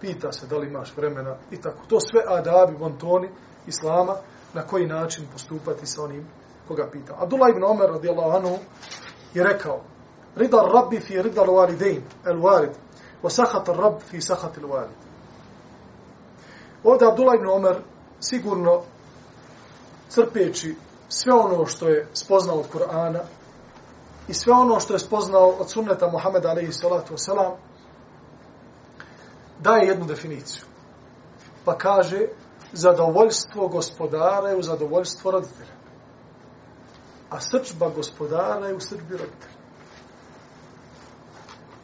[0.00, 1.86] Pita se da li imaš vremena i tako.
[1.88, 3.28] To sve adabi, bontoni,
[3.66, 4.14] islama,
[4.54, 6.26] na koji način postupati sa onim
[6.68, 7.16] koga pita.
[7.18, 8.58] Abdullah ibn Omer radijallahu anhu
[9.34, 9.80] je rekao
[10.36, 12.72] Rida rabbi fi rida l-walidein, el-walid,
[13.30, 15.02] sahat rab fi sahat l-walid.
[16.84, 17.76] Ovdje Abdullah ibn Omer
[18.20, 18.82] sigurno
[20.08, 20.76] crpeći
[21.08, 23.20] sve ono što je spoznao od Kur'ana
[24.28, 27.54] i sve ono što je spoznao od sunneta Muhammeda alaihi salatu wasalam,
[29.58, 30.64] daje jednu definiciju.
[31.64, 32.26] Pa kaže,
[32.72, 35.72] zadovoljstvo gospodara je u zadovoljstvo roditelja.
[37.30, 39.62] A srčba gospodara je u srčbi roditelja.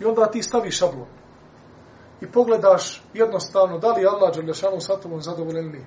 [0.00, 1.17] I onda ti staviš šablon.
[2.20, 5.86] I pogledaš jednostavno da li Allah Đalešanu sa tobom zadovoljen ili nije.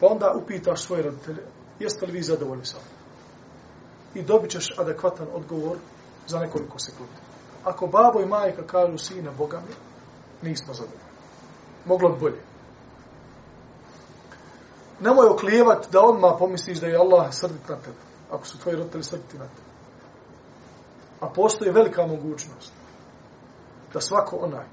[0.00, 1.42] Pa onda upitaš svoje roditelje,
[1.78, 3.00] jeste li vi zadovoljni sa mnom?
[4.14, 5.76] I dobit ćeš adekvatan odgovor
[6.26, 7.12] za nekoliko sekundi.
[7.64, 9.74] Ako babo i majka kažu sine Boga mi,
[10.48, 11.10] nismo zadovoljni.
[11.84, 12.42] Moglo bi bolje.
[15.00, 17.96] Nemoj oklijevat da odmah pomisliš da je Allah srdit na tebe.
[18.30, 19.70] Ako su tvoji roditelji srditi na tebe.
[21.20, 22.79] A postoji velika mogućnost
[23.92, 24.66] da svako onaj,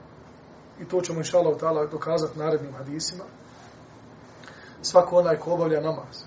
[0.79, 3.23] i to ćemo inša Allah dokazati narednim hadisima,
[4.81, 6.23] svako onaj ko obavlja namaz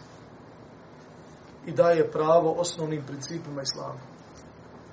[1.66, 4.00] i daje pravo osnovnim principima islama.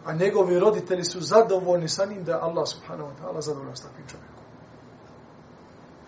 [0.06, 3.82] A njegovi roditelji su zadovoljni sa njim da je Allah subhanahu wa ta'ala zadovoljan s
[3.82, 4.44] takvim čovjekom.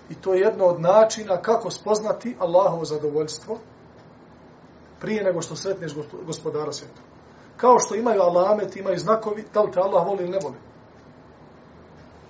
[0.10, 3.58] I to je jedno od načina kako spoznati Allahovo zadovoljstvo
[5.00, 5.94] prije nego što sretneš
[6.26, 7.02] gospodara svijeta.
[7.58, 10.56] Kao što imaju alamet, imaju znakovi, da li te Allah voli ili ne voli.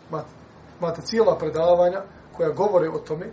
[0.09, 0.29] Imate,
[0.79, 2.01] imate cijela predavanja
[2.37, 3.31] koja govore o tome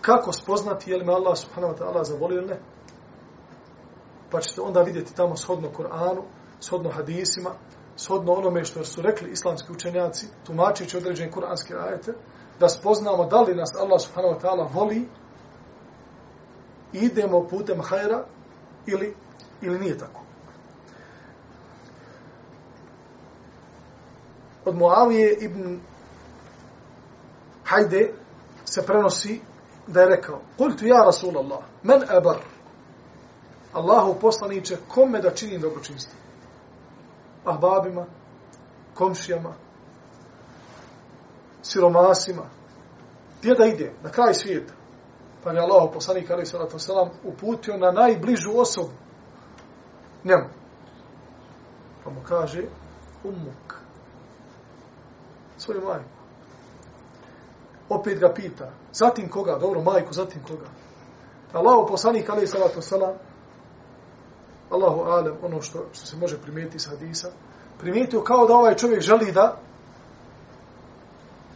[0.00, 2.58] kako spoznati je li me Allah subhanahu wa ta'ala zavolio ili ne.
[4.30, 6.22] Pa ćete onda vidjeti tamo shodno Koranu,
[6.60, 7.50] shodno hadisima,
[7.96, 12.12] shodno onome što su rekli islamski učenjaci, tumačići određene kuranske ajete,
[12.60, 15.08] da spoznamo da li nas Allah subhanahu wa ta'ala voli
[16.92, 18.24] idemo putem hajra
[18.86, 19.14] ili,
[19.60, 20.20] ili nije tako.
[24.64, 25.80] Od Muavije ibn
[27.64, 28.12] Hajde
[28.64, 29.40] se prenosi
[29.86, 32.38] da je rekao, kultu ja Rasulallah, men ebar,
[33.72, 36.18] Allahu poslaniće, kome da činim dobročinstvo?
[37.44, 38.06] Ahbabima,
[38.94, 39.54] komšijama,
[41.62, 42.42] siromasima,
[43.38, 44.74] gdje da ide, na kraj svijeta.
[45.44, 48.92] Pa je Allah poslanik, ali sallatu wasalam, uputio na najbližu osobu
[50.24, 50.48] njemu.
[52.04, 52.62] Pa mu kaže,
[53.24, 53.81] umuk,
[55.62, 56.08] svoju majku.
[57.88, 60.66] Opet ga pita, zatim koga, dobro, majku, zatim koga.
[61.52, 63.14] Allahu poslanik, ali salatu salam,
[64.70, 67.28] Allahu alem, ono što, što se može primijetiti sa hadisa,
[67.78, 69.56] primijetio kao da ovaj čovjek želi da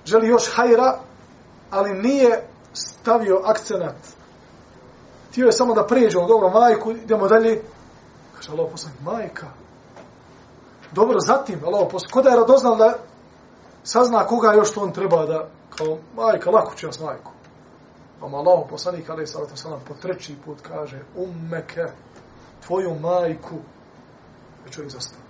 [0.05, 0.99] želi još hajra,
[1.71, 3.97] ali nije stavio akcenat.
[5.35, 7.63] Tio je samo da pređe, ono, dobro, majku, idemo dalje.
[8.35, 9.47] Kaže, Allah poslanik, majka.
[10.93, 12.99] Dobro, zatim, Allah poslanik, ko da je radoznal da
[13.87, 17.33] sazna koga još to on treba da, kao majka, lako će vas majku.
[18.21, 21.85] Pa mu Allah poslanik, ali salatu salam, po treći put kaže, ummeke,
[22.67, 23.57] tvoju majku,
[24.67, 25.21] je čovjek zastao.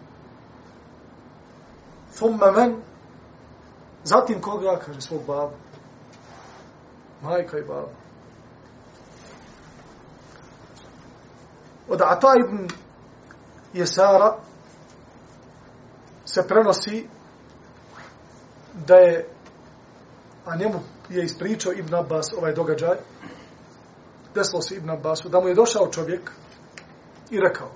[2.17, 2.77] Thumma men,
[4.07, 4.79] Zatim koga?
[4.87, 5.53] Kaže svog babu.
[7.23, 7.89] Majka i baba.
[11.89, 12.69] Od Ata ibn
[13.73, 14.37] Jesara
[16.25, 17.09] se prenosi
[18.87, 19.29] da je
[20.45, 22.97] a njemu je ispričao Ibn Abbas ovaj događaj
[24.35, 26.31] desilo se Ibn Abbasu da mu je došao čovjek
[27.31, 27.71] i rekao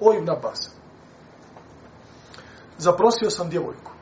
[0.00, 0.70] o Ibn Abbas
[2.78, 3.96] zaprosio sam djevojku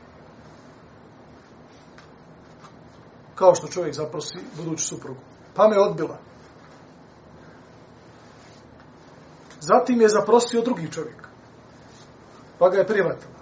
[3.35, 5.19] kao što čovjek zaprosi buduću suprugu.
[5.55, 6.17] Pa me odbila.
[9.59, 11.27] Zatim je zaprosio drugi čovjek.
[12.59, 13.34] Pa ga je privatila.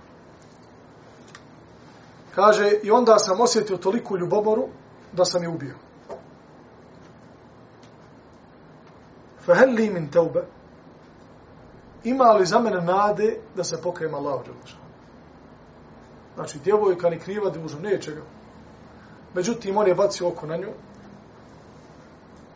[2.36, 4.68] Kaže, i onda sam osjetio toliku ljubomoru
[5.12, 5.76] da sam je ubio.
[9.46, 10.46] Fahel li min teube?
[12.04, 14.42] Ima li za mene nade da se pokajem Allah
[16.36, 18.22] Znači, djevojka ni kriva dužu, neće ga.
[19.34, 20.70] Međutim, on je bacio oko na nju.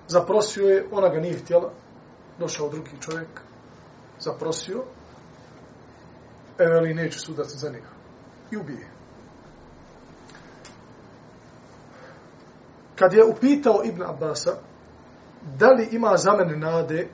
[0.07, 1.71] Zaprosio je, ona ga nije htjela.
[2.39, 3.41] Došao drugi čovjek.
[4.19, 4.83] Zaprosio.
[6.57, 7.89] Evo li neće sudati za njega.
[8.51, 8.96] I ubije.
[12.99, 14.57] Kad je upitao Ibn Abbasa
[15.59, 17.07] da li ima za mene nade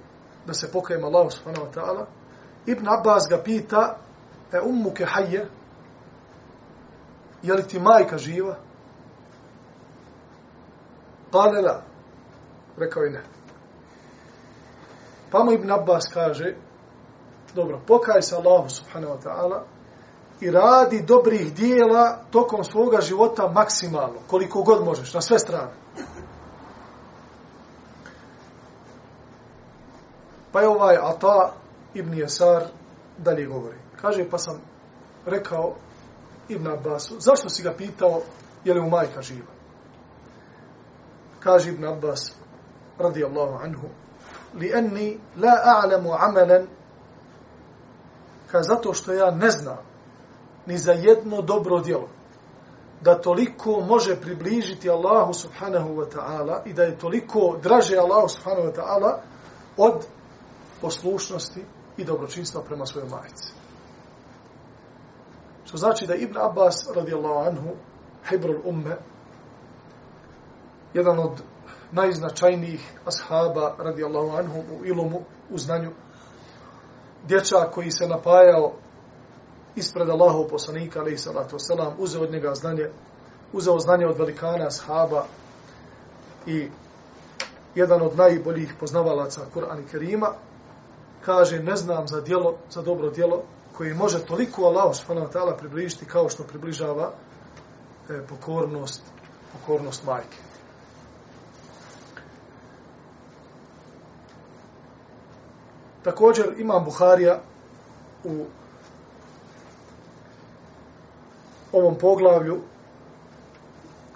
[0.46, 2.08] da se pokajem Allahu subhanahu wa ta'ala,
[2.66, 3.98] Ibn Abbas ga pita
[4.52, 5.48] e ummuke hajje
[7.44, 8.56] je li ti majka živa?
[11.32, 11.84] Kale la.
[12.78, 13.22] Rekao je ne.
[15.32, 16.56] Pa mu Ibn Abbas kaže,
[17.56, 19.64] dobro, pokaj se Allahu subhanahu wa ta'ala
[20.44, 25.72] i radi dobrih dijela tokom svoga života maksimalno, koliko god možeš, na sve strane.
[30.52, 31.54] Pa je ovaj Ata
[31.94, 32.64] ibn Jesar
[33.18, 33.78] dalje govori.
[34.02, 34.62] Kaže, pa sam
[35.26, 35.76] rekao
[36.50, 38.22] Ibn Abbasu, zašto si ga pitao
[38.66, 39.52] je li mu majka živa?
[41.40, 42.36] Kaže Ibn Abbas,
[42.98, 43.88] radijallahu anhu,
[44.56, 46.68] li enni la a'lamu amalan
[48.52, 49.93] ka zato što ja ne znam
[50.66, 52.08] ni za jedno dobro djelo
[53.02, 58.68] da toliko može približiti Allahu subhanahu wa ta'ala i da je toliko draže Allahu subhanahu
[58.68, 59.18] wa ta'ala
[59.78, 60.06] od
[60.82, 61.64] poslušnosti
[61.98, 63.54] i dobročinstva prema svojoj majici.
[65.66, 67.70] Što znači da Ibn Abbas radijallahu anhu,
[68.30, 68.96] Hebrul Umme,
[70.94, 71.42] jedan od
[71.92, 75.92] najznačajnijih ashaba radijallahu anhu u ilumu, u znanju,
[77.28, 78.74] dječak koji se napajao
[79.76, 82.90] ispred Allahov poslanika, alaihi salatu wasalam, uzeo od njega znanje,
[83.54, 85.26] uzeo znanje od velikana ashaba
[86.48, 86.70] i
[87.76, 90.34] jedan od najboljih poznavalaca Kur'ana i Kerima,
[91.26, 93.44] kaže, ne znam za djelo, za dobro djelo,
[93.78, 97.12] koji može toliko Allah subhanahu wa ta'ala približiti kao što približava
[98.10, 99.02] e, pokornost,
[99.54, 100.38] pokornost majke.
[106.04, 107.42] Također imam Buharija
[108.24, 108.46] u
[111.74, 112.62] ovom poglavlju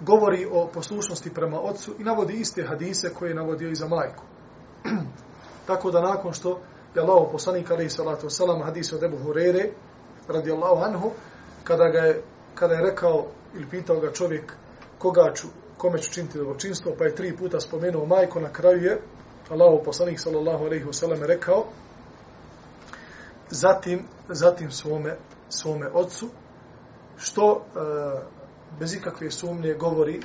[0.00, 4.24] govori o poslušnosti prema ocu i navodi iste hadise koje je navodio i za majku.
[5.66, 6.60] Tako da nakon što
[6.94, 9.70] je Allah poslanik alaihi salatu wasalam hadis od Ebu Hurere
[10.28, 11.10] radijallahu anhu
[11.64, 12.22] kada, ga je,
[12.54, 14.52] kada je rekao ili pitao ga čovjek
[14.98, 19.00] koga ću, kome ću činiti dobročinstvo pa je tri puta spomenuo majku, na kraju je
[19.50, 21.64] Allah poslanik sallallahu alaihi wasalam rekao
[23.50, 25.16] zatim, zatim svome,
[25.48, 26.28] svome ocu
[27.18, 27.80] što e,
[28.78, 30.20] bez ikakve sumnje govori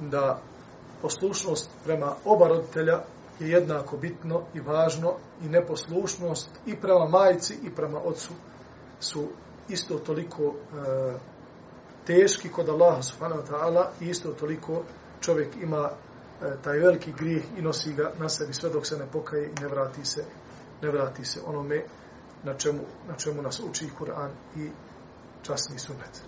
[0.00, 0.40] da
[1.02, 3.00] poslušnost prema oba roditelja
[3.40, 8.32] je jednako bitno i važno i neposlušnost i prema majici i prema ocu
[9.00, 9.28] su
[9.68, 10.54] isto toliko e,
[12.06, 14.82] teški kod Allaha subhanahu wa ta'ala i isto toliko
[15.20, 19.06] čovjek ima e, taj veliki grijeh i nosi ga na sebi sve dok se ne
[19.12, 20.24] pokaje i ne vrati se
[20.82, 21.82] ne vrati se onome
[22.44, 24.70] na čemu, na čemu nas uči Kur'an i
[25.42, 26.22] časni sunnet.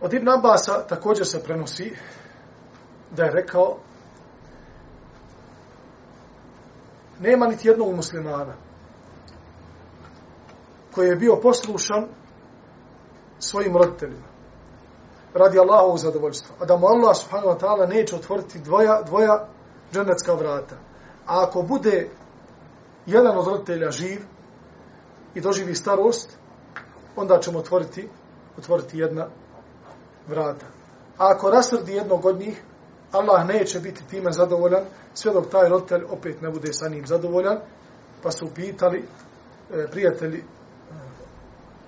[0.00, 1.96] Od Ibn Abasa također se prenosi
[3.10, 3.78] da je rekao
[7.20, 8.54] nema niti jednog muslimana
[10.94, 12.06] koji je bio poslušan
[13.38, 14.36] svojim roditeljima
[15.38, 16.56] radi Allahovog zadovoljstva.
[16.60, 19.48] A da mu Allah subhanahu wa ta'ala neće otvoriti dvoja, dvoja
[19.92, 20.76] dženecka vrata.
[21.26, 22.08] A ako bude
[23.06, 24.20] jedan od roditelja živ
[25.34, 26.38] i doživi starost,
[27.16, 28.08] onda ćemo otvoriti,
[28.58, 29.26] otvoriti jedna
[30.28, 30.66] vrata.
[31.18, 32.62] A ako rasrdi jednog od njih,
[33.12, 37.58] Allah neće biti time zadovoljan, sve dok taj roditelj opet ne bude sa njim zadovoljan,
[38.22, 40.42] pa su pitali e, prijatelji e,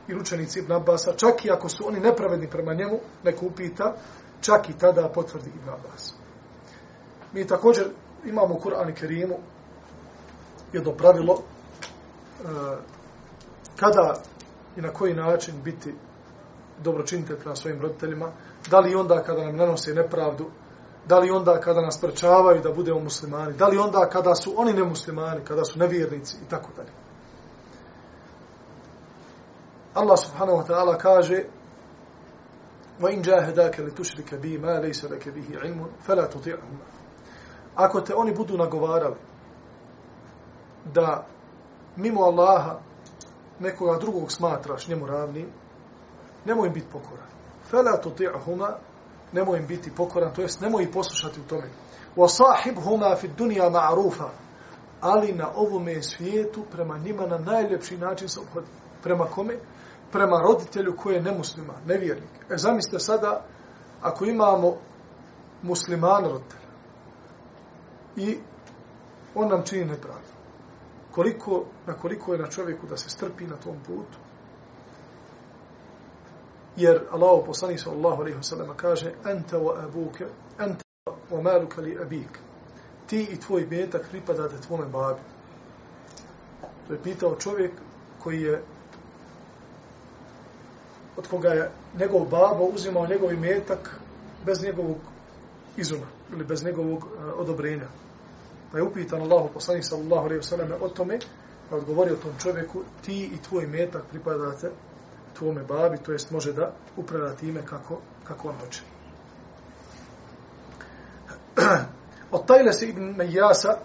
[0.09, 3.95] i učenici Ibn Abbasa, čak i ako su oni nepravedni prema njemu, neko upita,
[4.41, 6.15] čak i tada potvrdi Ibn Abbas.
[7.33, 7.87] Mi također
[8.25, 9.39] imamo u Kur'an i Kerimu
[10.73, 12.45] jedno pravilo e,
[13.77, 14.23] kada
[14.78, 15.96] i na koji način biti
[16.84, 18.32] dobročinitelj prema svojim roditeljima,
[18.70, 20.46] da li onda kada nam nanose nepravdu,
[21.08, 24.74] da li onda kada nas prečavaju da budemo muslimani, da li onda kada su oni
[24.74, 26.92] nemuslimani, kada su nevjernici i tako dalje.
[29.94, 31.44] Allah subhanahu wa ta'ala kaže
[33.02, 36.86] وَإِنْ جَاهَدَاكَ لِتُشْرِكَ بِي مَا لَيْسَ لَكَ بِهِ عِلْمٌ فَلَا تُطِعْهُمَا
[37.76, 39.16] Ako te oni budu nagovarali
[40.94, 41.26] da
[41.96, 42.80] mimo Allaha
[43.61, 45.47] nekoga drugog smatraš njemu ravnim,
[46.45, 47.27] nemoj im biti pokoran.
[47.71, 48.77] Fela tu ti ahuma,
[49.33, 51.71] nemoj im biti pokoran, to jest nemoj ih poslušati u tome.
[52.17, 54.29] Wa sahib huma fi dunija ma'rufa,
[55.01, 58.67] ali na ovome svijetu prema njima na najljepši način se obhodi.
[59.03, 59.55] Prema kome?
[60.13, 62.31] Prema roditelju koji je nemuslima, nevjernik.
[62.51, 63.45] E zamislite sada,
[64.03, 64.77] ako imamo
[65.63, 66.69] musliman roditelja
[68.17, 68.39] i
[69.35, 70.38] on nam čini nepravdu.
[71.13, 74.19] Koliko, na koliko je na čovjeku da se strpi na tom putu,
[76.77, 80.25] jer Allah poslani sallallahu alejhi ve sellem kaže anta wa abuka
[80.59, 80.85] anta
[81.31, 82.39] wa maluka li abik.
[83.07, 85.21] Ti i tvoj metak pripadate tvome babi.
[86.87, 87.73] To je pitao čovjek
[88.19, 88.63] koji je
[91.17, 94.01] od koga je njegov babo uzimao njegov metak
[94.47, 94.97] bez njegovog
[95.77, 97.87] izuma ili bez njegovog uh, odobrenja.
[98.73, 101.19] Pa je upitan Allahu poslanik sallallahu alejhi ve selleme o tome,
[101.71, 104.71] pa odgovorio tom čovjeku, ti i tvoj metak pripadate
[105.39, 108.83] tvome babi, to jest može da upravlja time kako, kako on hoće.
[112.37, 113.79] Od Tajle se ibn Mejasa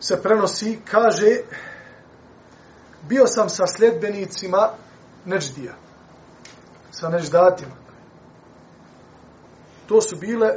[0.00, 1.40] se prenosi, kaže,
[3.08, 4.70] bio sam sa sljedbenicima
[5.24, 5.74] Neđdija,
[6.90, 7.74] sa Neždatima.
[9.86, 10.54] To su bile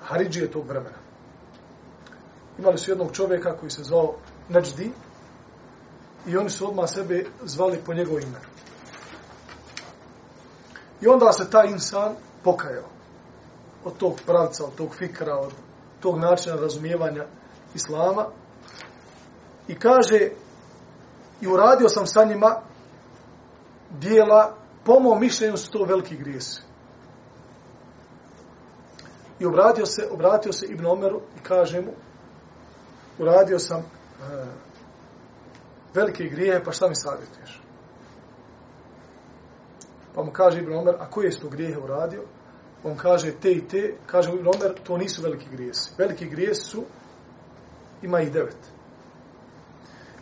[0.00, 1.01] Haridžije tog vremena.
[2.62, 4.14] Imali su jednog čovjeka koji se zvao
[4.48, 4.92] Neđdi
[6.26, 8.46] i oni su odmah sebe zvali po njegovu imenu.
[11.00, 12.88] I onda se taj insan pokajao
[13.84, 15.52] od tog pravca, od tog fikra, od
[16.00, 17.26] tog načina razumijevanja
[17.74, 18.26] islama
[19.68, 20.30] i kaže
[21.40, 22.60] i uradio sam sa njima
[23.90, 26.62] dijela, po mom mišljenju su to veliki grijesi.
[29.40, 31.92] I obratio se, obratio se Ibn Omeru i kaže mu,
[33.22, 33.84] uradio sam e,
[35.94, 37.62] velike grije, pa šta mi savjetuješ?
[40.14, 42.22] Pa mu kaže Ibn Omer, a koje je to grijehe uradio?
[42.82, 45.92] Pa On kaže te i te, kaže Ibn Omer, to nisu veliki grijesi.
[45.98, 46.84] Veliki grijesi su,
[48.02, 48.72] ima ih devet.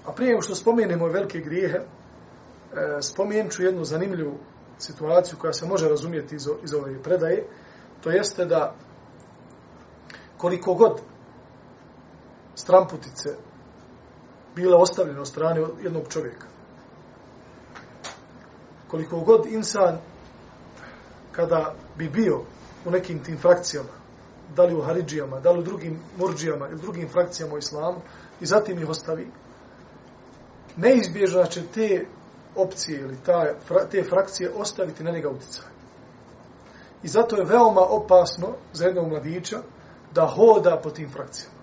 [0.07, 4.39] A prije što spomenemo velike grijehe, e, spomenut ću jednu zanimljivu
[4.79, 7.47] situaciju koja se može razumjeti iz, iz ove predaje,
[8.01, 8.75] to jeste da
[10.37, 11.01] koliko god
[12.61, 13.37] stramputice
[14.55, 16.47] bile ostavljene od strane jednog čovjeka,
[18.89, 19.99] koliko god insan
[21.33, 22.41] kada bi bio
[22.85, 23.89] u nekim tim frakcijama,
[24.57, 28.01] da li u Haridžijama, da li u drugim Murđijama ili drugim frakcijama u islamu,
[28.41, 29.31] i zatim ih ostavi,
[30.77, 32.07] neizbježno će te
[32.57, 33.55] opcije ili ta,
[33.91, 35.69] te frakcije ostaviti na njega utjecaj.
[37.03, 39.59] I zato je veoma opasno za jednog mladića
[40.15, 41.60] da hoda po tim frakcijama.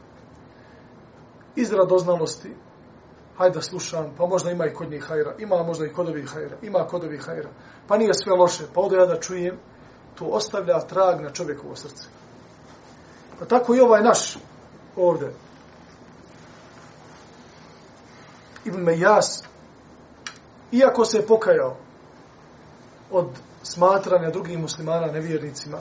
[1.58, 2.54] Iz radoznalosti,
[3.38, 6.30] hajde da slušam, pa možda ima i kod njih hajra, ima možda i kod ovih
[6.30, 7.50] hajra, ima kod ovih hajra,
[7.88, 9.58] pa nije sve loše, pa ovdje ja da čujem,
[10.16, 12.04] to ostavlja trag na čovjekovo srce.
[13.40, 14.38] Pa tako i ovaj naš
[14.96, 15.34] ovdje.
[18.66, 19.44] Ibn Mejas,
[20.72, 21.76] iako se je pokajao
[23.12, 23.28] od
[23.64, 25.78] smatranja drugim muslimana nevjernicima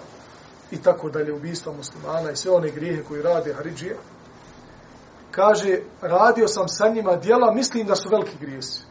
[0.71, 3.97] i tako dalje, ubistva muslimana i sve one grijehe koji rade Haridžije,
[5.37, 8.85] kaže, radio sam sa njima dijela, mislim da su veliki grijesi.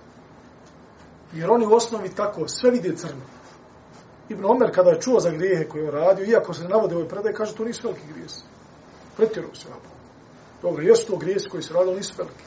[1.34, 3.22] Jer oni u osnovi tako sve vide crno.
[4.30, 7.34] Ibn Omer kada je čuo za grijehe koje je radio, iako se navode ovoj predaj,
[7.34, 8.44] kaže, to nisu veliki grijesi.
[9.18, 9.96] Pretjeruo se napravo.
[10.62, 12.44] Dobro, jesu to grijesi koji su radili, nisu veliki.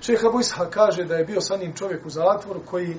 [0.00, 2.96] Čeh Abu Isha kaže da je bio sa njim čovjek u zatvoru koji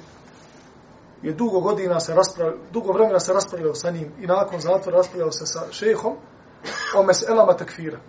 [1.22, 5.32] je dugo godina se raspravljao, dugo vremena se raspravljao sa njim i nakon zatvora raspravljao
[5.32, 6.16] se sa šehom
[6.97, 7.99] o meselama takfira.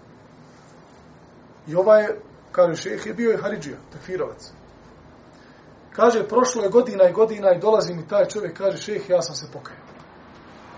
[1.67, 2.07] I ovaj,
[2.53, 4.53] kaže šeheh, je bio i Haridžija, takfirovac.
[5.93, 9.35] Kaže, prošlo je godina i godina i dolazi mi taj čovjek, kaže, šeheh, ja sam
[9.35, 9.87] se pokajao.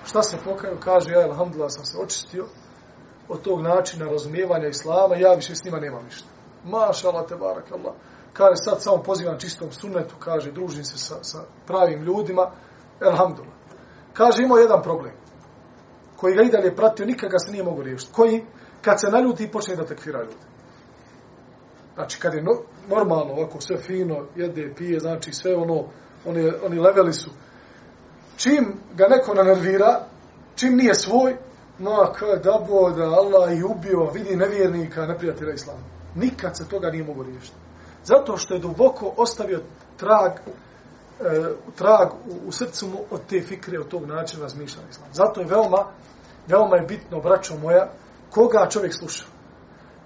[0.04, 0.76] Šta se pokajao?
[0.84, 2.46] Kaže, ja, alhamdulillah, sam se očistio
[3.28, 6.28] od tog načina razumijevanja islama, ja više s njima nemam ništa.
[6.64, 7.94] Mašala te barak Allah.
[8.32, 12.50] Kaže, sad samo pozivam čistom sunnetu, kaže, družim se sa, sa pravim ljudima,
[13.00, 13.58] alhamdulillah.
[14.12, 15.12] Kaže, imao jedan problem,
[16.16, 18.12] koji ga i dalje pratio, nikada ga se nije mogu riješiti.
[18.12, 18.44] Koji,
[18.82, 20.47] kad se naljuti, počne da tekvira ljudi.
[21.98, 22.52] Znači, kad je no,
[22.88, 25.84] normalno, ovako sve fino, jede, pije, znači sve ono,
[26.26, 27.30] oni, oni leveli su.
[28.36, 30.00] Čim ga neko nanervira,
[30.54, 31.36] čim nije svoj,
[31.78, 35.80] ma, kaj da boda, Allah i ubio, vidi nevjernika, neprijatelja islama.
[36.14, 37.56] Nikad se toga nije mogo riješiti.
[38.04, 39.60] Zato što je duboko ostavio
[39.96, 40.32] trag,
[41.20, 45.12] e, trag u, u srcu mu od te fikre, od tog načina razmišljanja islama.
[45.12, 45.86] Zato je veoma,
[46.46, 47.88] veoma je bitno, braćo moja,
[48.30, 49.24] koga čovjek sluša.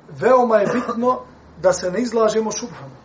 [0.09, 1.32] Veoma je bitno
[1.63, 2.97] da se ne izlažemo šubhama.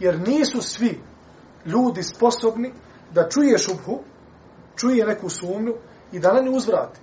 [0.00, 1.00] Jer nisu svi
[1.66, 2.72] ljudi sposobni
[3.14, 3.98] da čuje šubhu,
[4.76, 5.74] čuje neku sumnju
[6.12, 7.00] i da na nju uzvrati.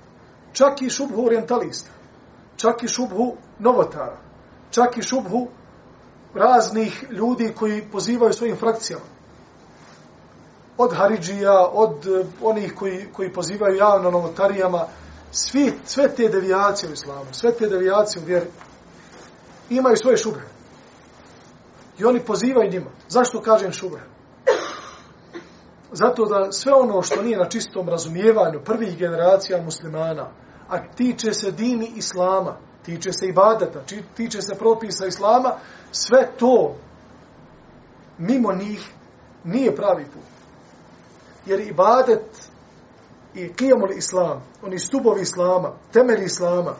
[0.54, 1.92] Čak i šubhu orientalista,
[2.56, 4.18] čak i šubhu novotara,
[4.72, 5.48] čak i šubhu
[6.34, 9.06] raznih ljudi koji pozivaju svojim frakcijama.
[10.78, 14.86] Od Haridžija, od eh, onih koji, koji pozivaju javno novotarijama,
[15.32, 18.48] svi, sve te devijacije u islamu, sve te devijacije u vjeri,
[19.70, 20.42] imaju svoje šube.
[22.00, 22.90] I oni pozivaju njima.
[23.10, 24.00] Zašto kažem šube?
[25.92, 30.30] Zato da sve ono što nije na čistom razumijevanju prvih generacija muslimana,
[30.70, 33.82] a tiče se dini islama, tiče se ibadeta,
[34.16, 35.52] tiče se propisa islama,
[35.92, 36.76] sve to
[38.18, 38.92] mimo njih
[39.44, 40.24] nije pravi put.
[41.46, 42.50] Jer ibadet
[43.34, 46.76] i kijamul islam, oni stubovi islama, temelji islama,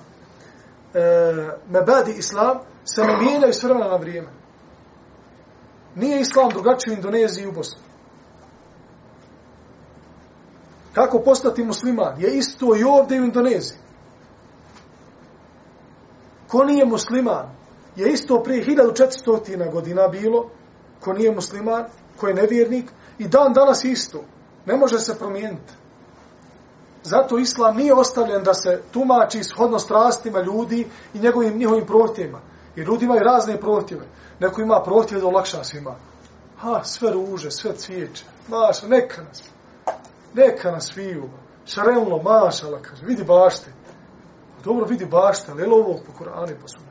[0.94, 1.00] e,
[1.70, 4.30] mebadi islam se ne mijenjaju s vremena na vrijeme.
[5.96, 7.82] Nije islam drugačiji u Indoneziji i u Bosni.
[10.94, 12.22] Kako postati musliman?
[12.22, 13.78] Je isto i ovdje u Indoneziji.
[16.48, 17.50] Ko nije musliman?
[17.96, 20.50] Je isto prije 1400 godina bilo.
[21.00, 21.86] Ko nije musliman?
[22.18, 22.92] Ko je nevjernik?
[23.18, 24.24] I dan danas isto.
[24.66, 25.74] Ne može se promijeniti.
[27.04, 32.40] Zato islam nije ostavljen da se tumači shodno strastima ljudi i njegovim njihovim prohtjevima.
[32.76, 34.06] Jer ljudi imaju razne prohtjeve.
[34.40, 35.96] Neko ima prohtjeve da olakša svima.
[36.60, 38.26] Ha, sve ruže, sve cvijeće.
[38.48, 39.44] Maša, neka nas.
[40.34, 41.30] Neka nas viju.
[41.66, 43.06] Šaremlo, mašala, kaže.
[43.06, 43.72] Vidi bašte.
[44.56, 46.88] Pa dobro, vidi bašte, ali je li ovo po Koranu i po sunnju?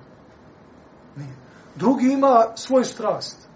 [1.17, 1.35] Nije.
[1.75, 3.49] Drugi ima svoj strast.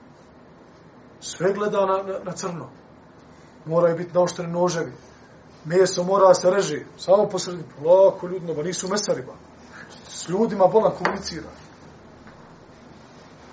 [1.20, 2.68] Sve gleda na, na, na crno.
[3.64, 4.92] Moraju biti naoštreni noževi
[5.66, 9.32] meso mora se reži, samo po sredini, lako ljudno, ba nisu mesarima.
[10.08, 11.48] S ljudima bolan komunicira.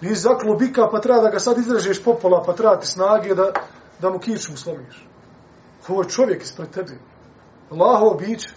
[0.01, 3.51] Nisi zaklo bika, pa treba da ga sad izrežeš popola, pa treba ti snage da,
[4.01, 5.07] da mu kičmu slomiš.
[5.87, 6.93] Ovo je čovjek ispred tebe.
[7.71, 8.49] Laho biće.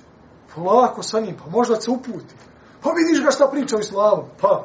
[0.55, 2.35] Polako sa njim, pa možda se uputi.
[2.83, 4.25] Pa vidiš ga šta priča o islamu.
[4.41, 4.65] Pa,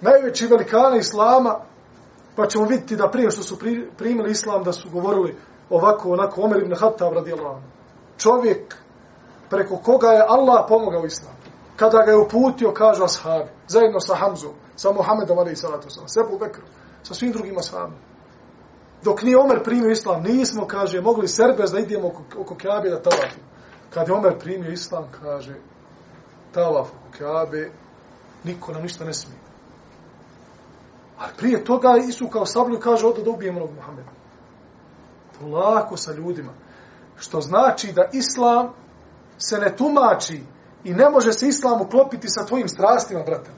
[0.00, 1.60] najveći velikana islama,
[2.36, 3.58] pa ćemo vidjeti da prije što su
[3.98, 5.36] primili islam, da su govorili
[5.70, 7.60] ovako, onako, Omer ibn Hattab radijallahu
[8.22, 8.76] čovjek
[9.50, 11.34] preko koga je Allah pomogao islam.
[11.76, 16.08] Kada ga je uputio, kažu ashabi, zajedno sa Hamzom, sa Muhammedom, ali i salatu sa
[16.08, 16.62] Sebu Bekru,
[17.02, 17.98] sa svim drugim ashabima.
[19.04, 23.02] Dok nije Omer primio islam, nismo, kaže, mogli serbez da idemo oko, oko Kjabe da
[23.02, 23.46] tavafimo.
[23.90, 25.54] Kad je Omer primio islam, kaže,
[26.52, 27.70] tavaf oko Kjabe,
[28.44, 29.40] niko nam ništa ne smije.
[31.18, 34.10] Ali prije toga Isu kao sablju kaže, odo da ubijemo onog Muhammeda.
[35.40, 36.52] Polako sa ljudima.
[37.22, 38.72] Što znači da islam
[39.38, 40.42] se ne tumači
[40.84, 43.50] i ne može se islam uklopiti sa tvojim strastima, brate.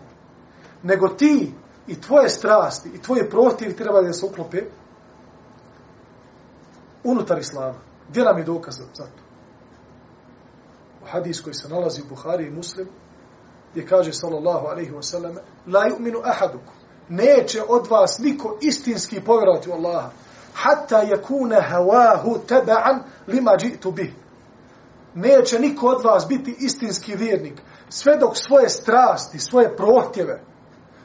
[0.82, 1.54] Nego ti
[1.86, 4.62] i tvoje strasti i tvoje protiv treba da se uklope
[7.04, 7.74] unutar islama.
[8.08, 9.04] Gdje nam je dokaz za to?
[11.02, 12.88] U hadis koji se nalazi u Buhari i Muslim,
[13.72, 15.34] gdje kaže sallallahu alaihi wa sallam,
[15.66, 16.72] la yu'minu ahaduku,
[17.08, 20.10] neće od vas niko istinski povjerovati u Allaha,
[20.54, 24.14] hatta yakuna hawahu tab'an lima ji'tu bih.
[25.14, 30.42] Neće niko od vas biti istinski vjernik sve dok svoje strasti, svoje prohtjeve,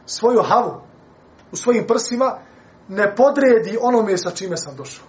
[0.06, 0.82] svoju havu
[1.52, 2.38] u svojim prsima
[2.88, 5.06] ne podredi onome sa čime sam došao.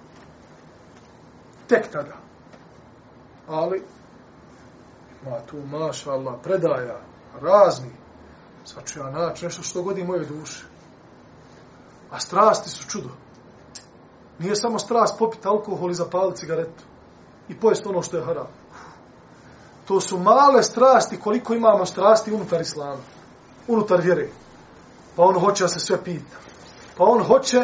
[1.66, 2.16] Tek tada.
[3.48, 3.82] Ali,
[5.24, 7.00] ma tu, maša Allah, predaja,
[7.40, 7.90] razni,
[8.64, 10.64] sad ću ja naći nešto što godi moje duše.
[12.10, 13.08] A strasti su čudo.
[14.40, 16.84] Nije samo strast popiti alkohol i zapaliti cigaretu.
[17.48, 18.46] I pojesti ono što je haram.
[19.88, 23.02] To su male strasti koliko imamo strasti unutar islama.
[23.68, 24.28] Unutar vjere.
[25.16, 26.36] Pa on hoće da se sve pita.
[26.96, 27.60] Pa on hoće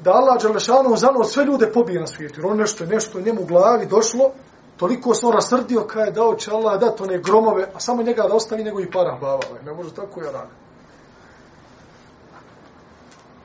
[0.00, 2.40] da Allah Đalešanu zano sve ljude pobije na svijetu.
[2.40, 4.30] Jer on nešto, nešto njemu u glavi došlo,
[4.76, 8.22] toliko se on rasrdio kada je dao će Allah dati one gromove, a samo njega
[8.22, 9.42] da ostavi nego i para bava.
[9.64, 10.69] Ne može tako ja raditi.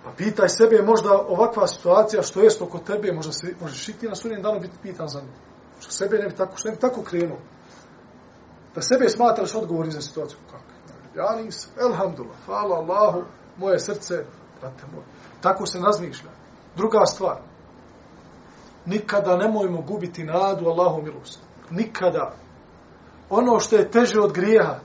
[0.06, 4.08] Pa pitaj sebe, možda ovakva situacija što jest oko tebe, možda se, možeš i ti
[4.08, 5.32] na sudnjem danu biti pitan za nju.
[5.80, 7.38] Što sebe ne bi tako, što ne bi tako krenuo.
[8.76, 10.38] Da sebe smatraš odgovorni za situaciju.
[10.52, 10.64] Kako?
[11.16, 11.72] Ja nisam.
[11.80, 12.38] Elhamdulillah.
[12.46, 13.24] Hvala Allahu.
[13.58, 14.26] Moje srce,
[14.62, 15.04] brate moj.
[15.42, 16.30] Tako se razmišlja.
[16.76, 17.42] Druga stvar.
[18.86, 21.40] Nikada nemojmo gubiti nadu Allahu milost.
[21.70, 22.34] Nikada.
[23.30, 24.80] Ono što je teže od grijeha,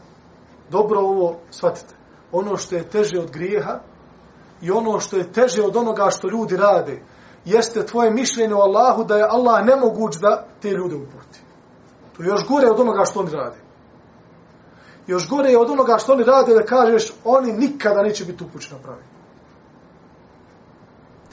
[0.71, 1.95] dobro ovo shvatite,
[2.33, 3.81] ono što je teže od grijeha,
[4.63, 7.03] i ono što je teže od onoga što ljudi rade,
[7.45, 11.41] jeste tvoje mišljenje o Allahu da je Allah nemoguć da te ljude uputi.
[12.17, 13.57] To je još gore od onoga što oni rade.
[15.07, 18.83] Još gore je od onoga što oni rade da kažeš oni nikada neće biti upućeni
[18.83, 19.03] pravi.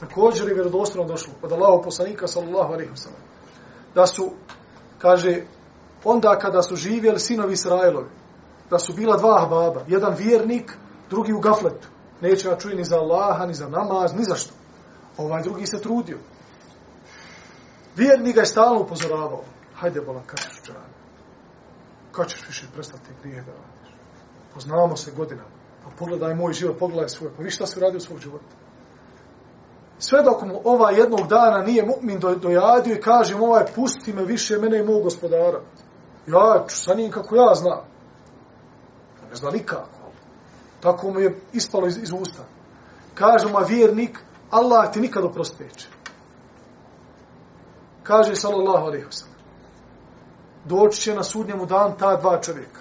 [0.00, 3.20] Također je vjerodostojno došlo od Allahu poslanika sallallahu alejhi ve sellem
[3.94, 4.30] da su
[4.98, 5.42] kaže
[6.04, 8.08] onda kada su živjeli sinovi Israilovi
[8.70, 10.76] da su bila dva baba, jedan vjernik,
[11.10, 11.88] drugi u gafletu
[12.20, 14.54] neće da čuje ni za Allaha, ni za namaz, ni za što.
[15.16, 16.18] Ovaj drugi se trudio.
[17.96, 19.42] Vjerni ga je stalno upozoravao.
[19.74, 20.90] Hajde, bola, kad ćeš džan?
[22.12, 23.94] Kad ćeš više prestati grije da radiš?
[24.54, 25.48] Poznavamo se godinama.
[25.84, 27.30] Pa pogledaj moj život, pogledaj svoj.
[27.36, 28.54] Pa vi šta si uradio svog života?
[29.98, 34.12] Sve dok mu ova jednog dana nije mu'min do, dojadio i kaže mu ovaj, pusti
[34.12, 35.60] me više mene i mog gospodara.
[36.26, 37.80] Ja ću sa njim kako ja znam.
[39.30, 39.97] Ne zna nikako.
[40.80, 42.44] Tako mu je ispalo iz, iz usta.
[43.14, 44.18] Kaže mu vjernik,
[44.50, 45.88] Allah ti nikad oprosteće.
[48.02, 49.38] Kaže sallallahu alaihi wasallam.
[50.64, 52.80] Doći će na sudnjemu dan ta dva čovjeka.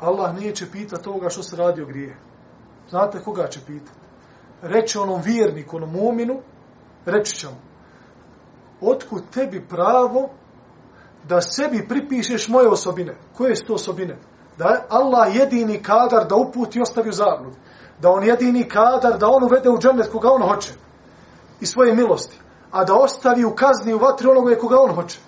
[0.00, 2.16] Allah neće pitati ovoga što se radi o grije.
[2.90, 3.98] Znate koga će pitati?
[4.62, 6.40] Reče onom vjerniku, onom uminu,
[7.06, 7.56] reći će mu,
[8.80, 10.30] otkud tebi pravo
[11.28, 13.16] da sebi pripišeš moje osobine?
[13.36, 14.18] Koje su to osobine?
[14.58, 17.52] Da je Allah jedini kadar da uputi i ostavi u zablud.
[18.00, 20.72] Da on jedini kadar da on uvede u džennet koga on hoće.
[21.60, 22.40] I svoje milosti.
[22.70, 25.18] A da ostavi u kazni u vatri onoga koga on hoće.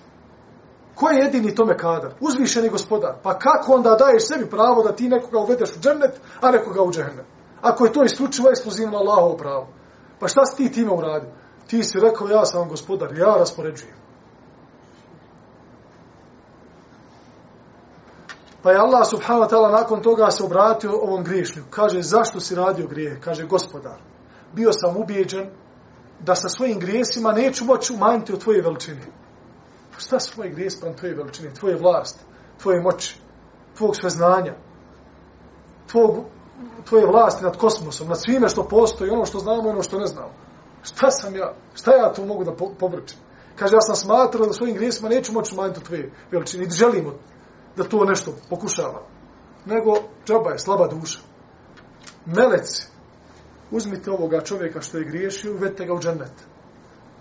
[0.95, 2.11] Ko je jedini tome kadar?
[2.19, 3.13] Uzvišeni gospodar.
[3.23, 6.91] Pa kako onda daješ sebi pravo da ti nekoga uvedeš u džennet, a nekoga u
[6.91, 7.25] džennet?
[7.61, 9.67] Ako je to isključivo ekskluzivno Allahovo pravo.
[10.19, 11.29] Pa šta si ti time uradio?
[11.67, 14.04] Ti si rekao, ja sam gospodar, ja raspoređujem.
[18.65, 21.67] Pa je Allah subhanahu wa ta'ala nakon toga se obratio ovom griješniku.
[21.69, 23.19] Kaže, zašto si radio grije?
[23.21, 23.99] Kaže, gospodar,
[24.53, 25.49] bio sam ubijeđen
[26.19, 29.01] da sa svojim grijesima neću moći umanjiti od tvoje veličine.
[29.93, 32.19] Pa šta su tvoje grije sprem tvoje veličine, tvoje vlast,
[32.61, 33.17] tvoje moći,
[33.77, 34.53] tvog sveznanja,
[35.91, 36.25] tvog,
[36.85, 40.33] tvoje vlasti nad kosmosom, nad svime što postoji, ono što znamo, ono što ne znamo.
[40.83, 41.53] Šta sam ja?
[41.73, 43.19] Šta ja tu mogu da povrčim?
[43.55, 47.13] Kaže, ja sam smatrao da svojim grijesima neću moći umanjiti od tvoje veličine, i želimo
[47.77, 49.01] da to nešto pokušava.
[49.65, 49.93] Nego
[50.25, 51.19] džaba je, slaba duša.
[52.25, 52.87] Meleci,
[53.71, 56.33] uzmite ovoga čovjeka što je griješio, uvedite ga u džennet.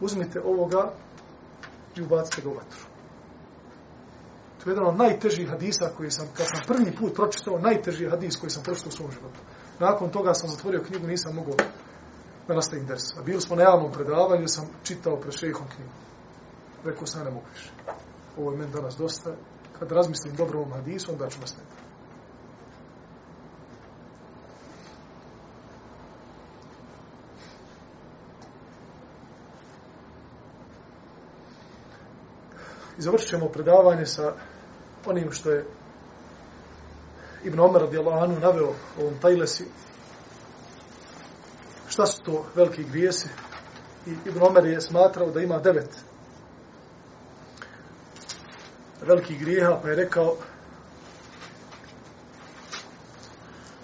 [0.01, 0.93] Uzmite ovoga
[1.97, 2.81] i ubacite ga u vatru.
[4.65, 8.37] To je jedan od najtežih hadisa koji sam, kad sam prvi put pročitao, najteži hadis
[8.37, 9.41] koji sam pročitao u svom životu.
[9.79, 11.55] Nakon toga sam zatvorio knjigu, nisam mogao
[12.49, 13.17] da nastavim ders.
[13.19, 15.93] A bili smo na javnom predavanju, sam čitao pred šehom knjigu.
[16.85, 17.71] Rekao sam, ne mogu više.
[18.39, 19.31] Ovo je meni danas dosta,
[19.79, 21.75] kad razmislim dobro ovom hadisu, onda ću nastaviti.
[32.99, 34.33] I završit ćemo predavanje sa
[35.07, 35.67] onim što je
[37.45, 39.65] Ibn Omer radijallahu anhu naveo ovom tajlesi.
[41.89, 43.29] Šta su to veliki grijesi?
[44.07, 46.05] I Ibn Omer je smatrao da ima devet
[49.07, 50.37] velikih grijeha, pa je rekao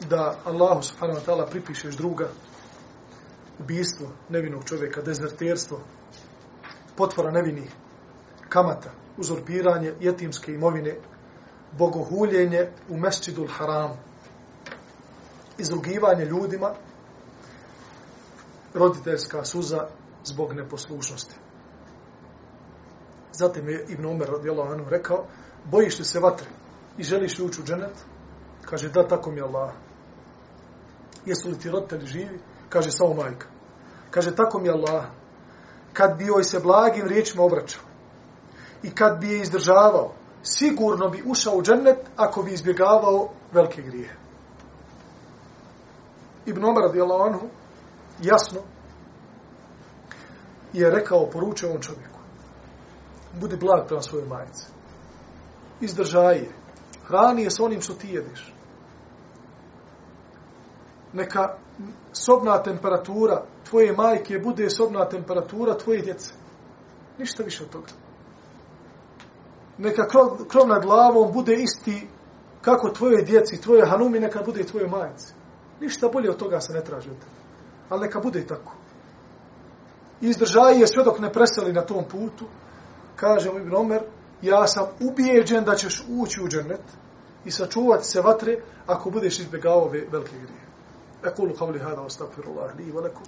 [0.08, 2.28] da Allahu subhanahu wa ta'ala pripišeš druga,
[3.58, 5.80] ubijstvo nevinog čovjeka, dezerterstvo,
[6.96, 7.70] potvora nevinih,
[8.48, 10.96] kamata, uzorpiranje jetimske imovine,
[11.78, 13.96] bogohuljenje u mesčidul haram,
[15.58, 16.74] izrugivanje ljudima,
[18.74, 19.88] roditeljska suza
[20.24, 21.34] zbog neposlušnosti.
[23.32, 25.24] Zatim je Ibn Omer radijallahu anhu rekao,
[25.64, 26.46] bojiš li se vatre
[26.98, 28.04] i želiš li ući u dženet?
[28.62, 29.70] Kaže, da, tako mi je Allah.
[31.26, 32.40] Jesu li ti roditelji živi?
[32.68, 33.46] Kaže, samo majka.
[34.10, 35.04] Kaže, tako mi je Allah.
[35.92, 37.82] Kad bi joj se blagim riječima obraćao
[38.82, 40.12] i kad bi je izdržavao,
[40.42, 44.16] sigurno bi ušao u džennet ako bi izbjegavao velike grije.
[46.46, 47.46] Ibn Omer radijallahu anhu
[48.22, 48.60] jasno
[50.72, 52.09] je rekao, poručio ovom čovjeku
[53.40, 54.66] budi blag prema svojoj majici.
[55.80, 56.50] Izdržaj je.
[57.06, 58.54] Hrani je s onim što ti jediš.
[61.12, 61.56] Neka
[62.12, 66.32] sobna temperatura tvoje majke bude sobna temperatura tvoje djece.
[67.18, 67.88] Ništa više od toga.
[69.78, 72.08] Neka krov, krov nad glavom bude isti
[72.60, 75.34] kako tvoje djeci, tvoje hanumi, neka bude i tvoje majice.
[75.80, 77.40] Ništa bolje od toga se ne traži od tebe.
[77.88, 78.72] Ali neka bude i tako.
[80.20, 82.44] Izdržaj je sve dok ne preseli na tom putu,
[83.20, 84.02] kaže mu Ibn Omer,
[84.42, 86.80] ja sam ubijeđen da ćeš ući u džennet
[87.44, 88.56] i sačuvati se vatre
[88.86, 90.60] ako budeš izbjegao ove velike grije.
[91.24, 93.22] Ekulu kavli hada ostavfirullah li veliku.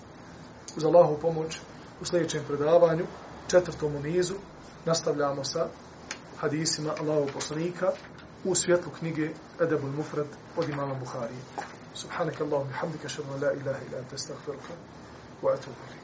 [0.77, 1.61] Uz Allahu pomoć
[2.01, 3.05] u sljedećem predavanju,
[3.49, 4.35] četvrtom nizu,
[4.85, 5.67] nastavljamo sa
[6.41, 7.93] hadisima Allahu poslanika
[8.45, 9.31] u svjetlu knjige
[9.61, 10.27] Edebul Mufrad
[10.57, 11.41] od imama Buharije.
[11.95, 14.75] Subhanak Allahum bihamdika šarna la ilaha ila anta astaghfiruka
[15.43, 16.02] wa atubu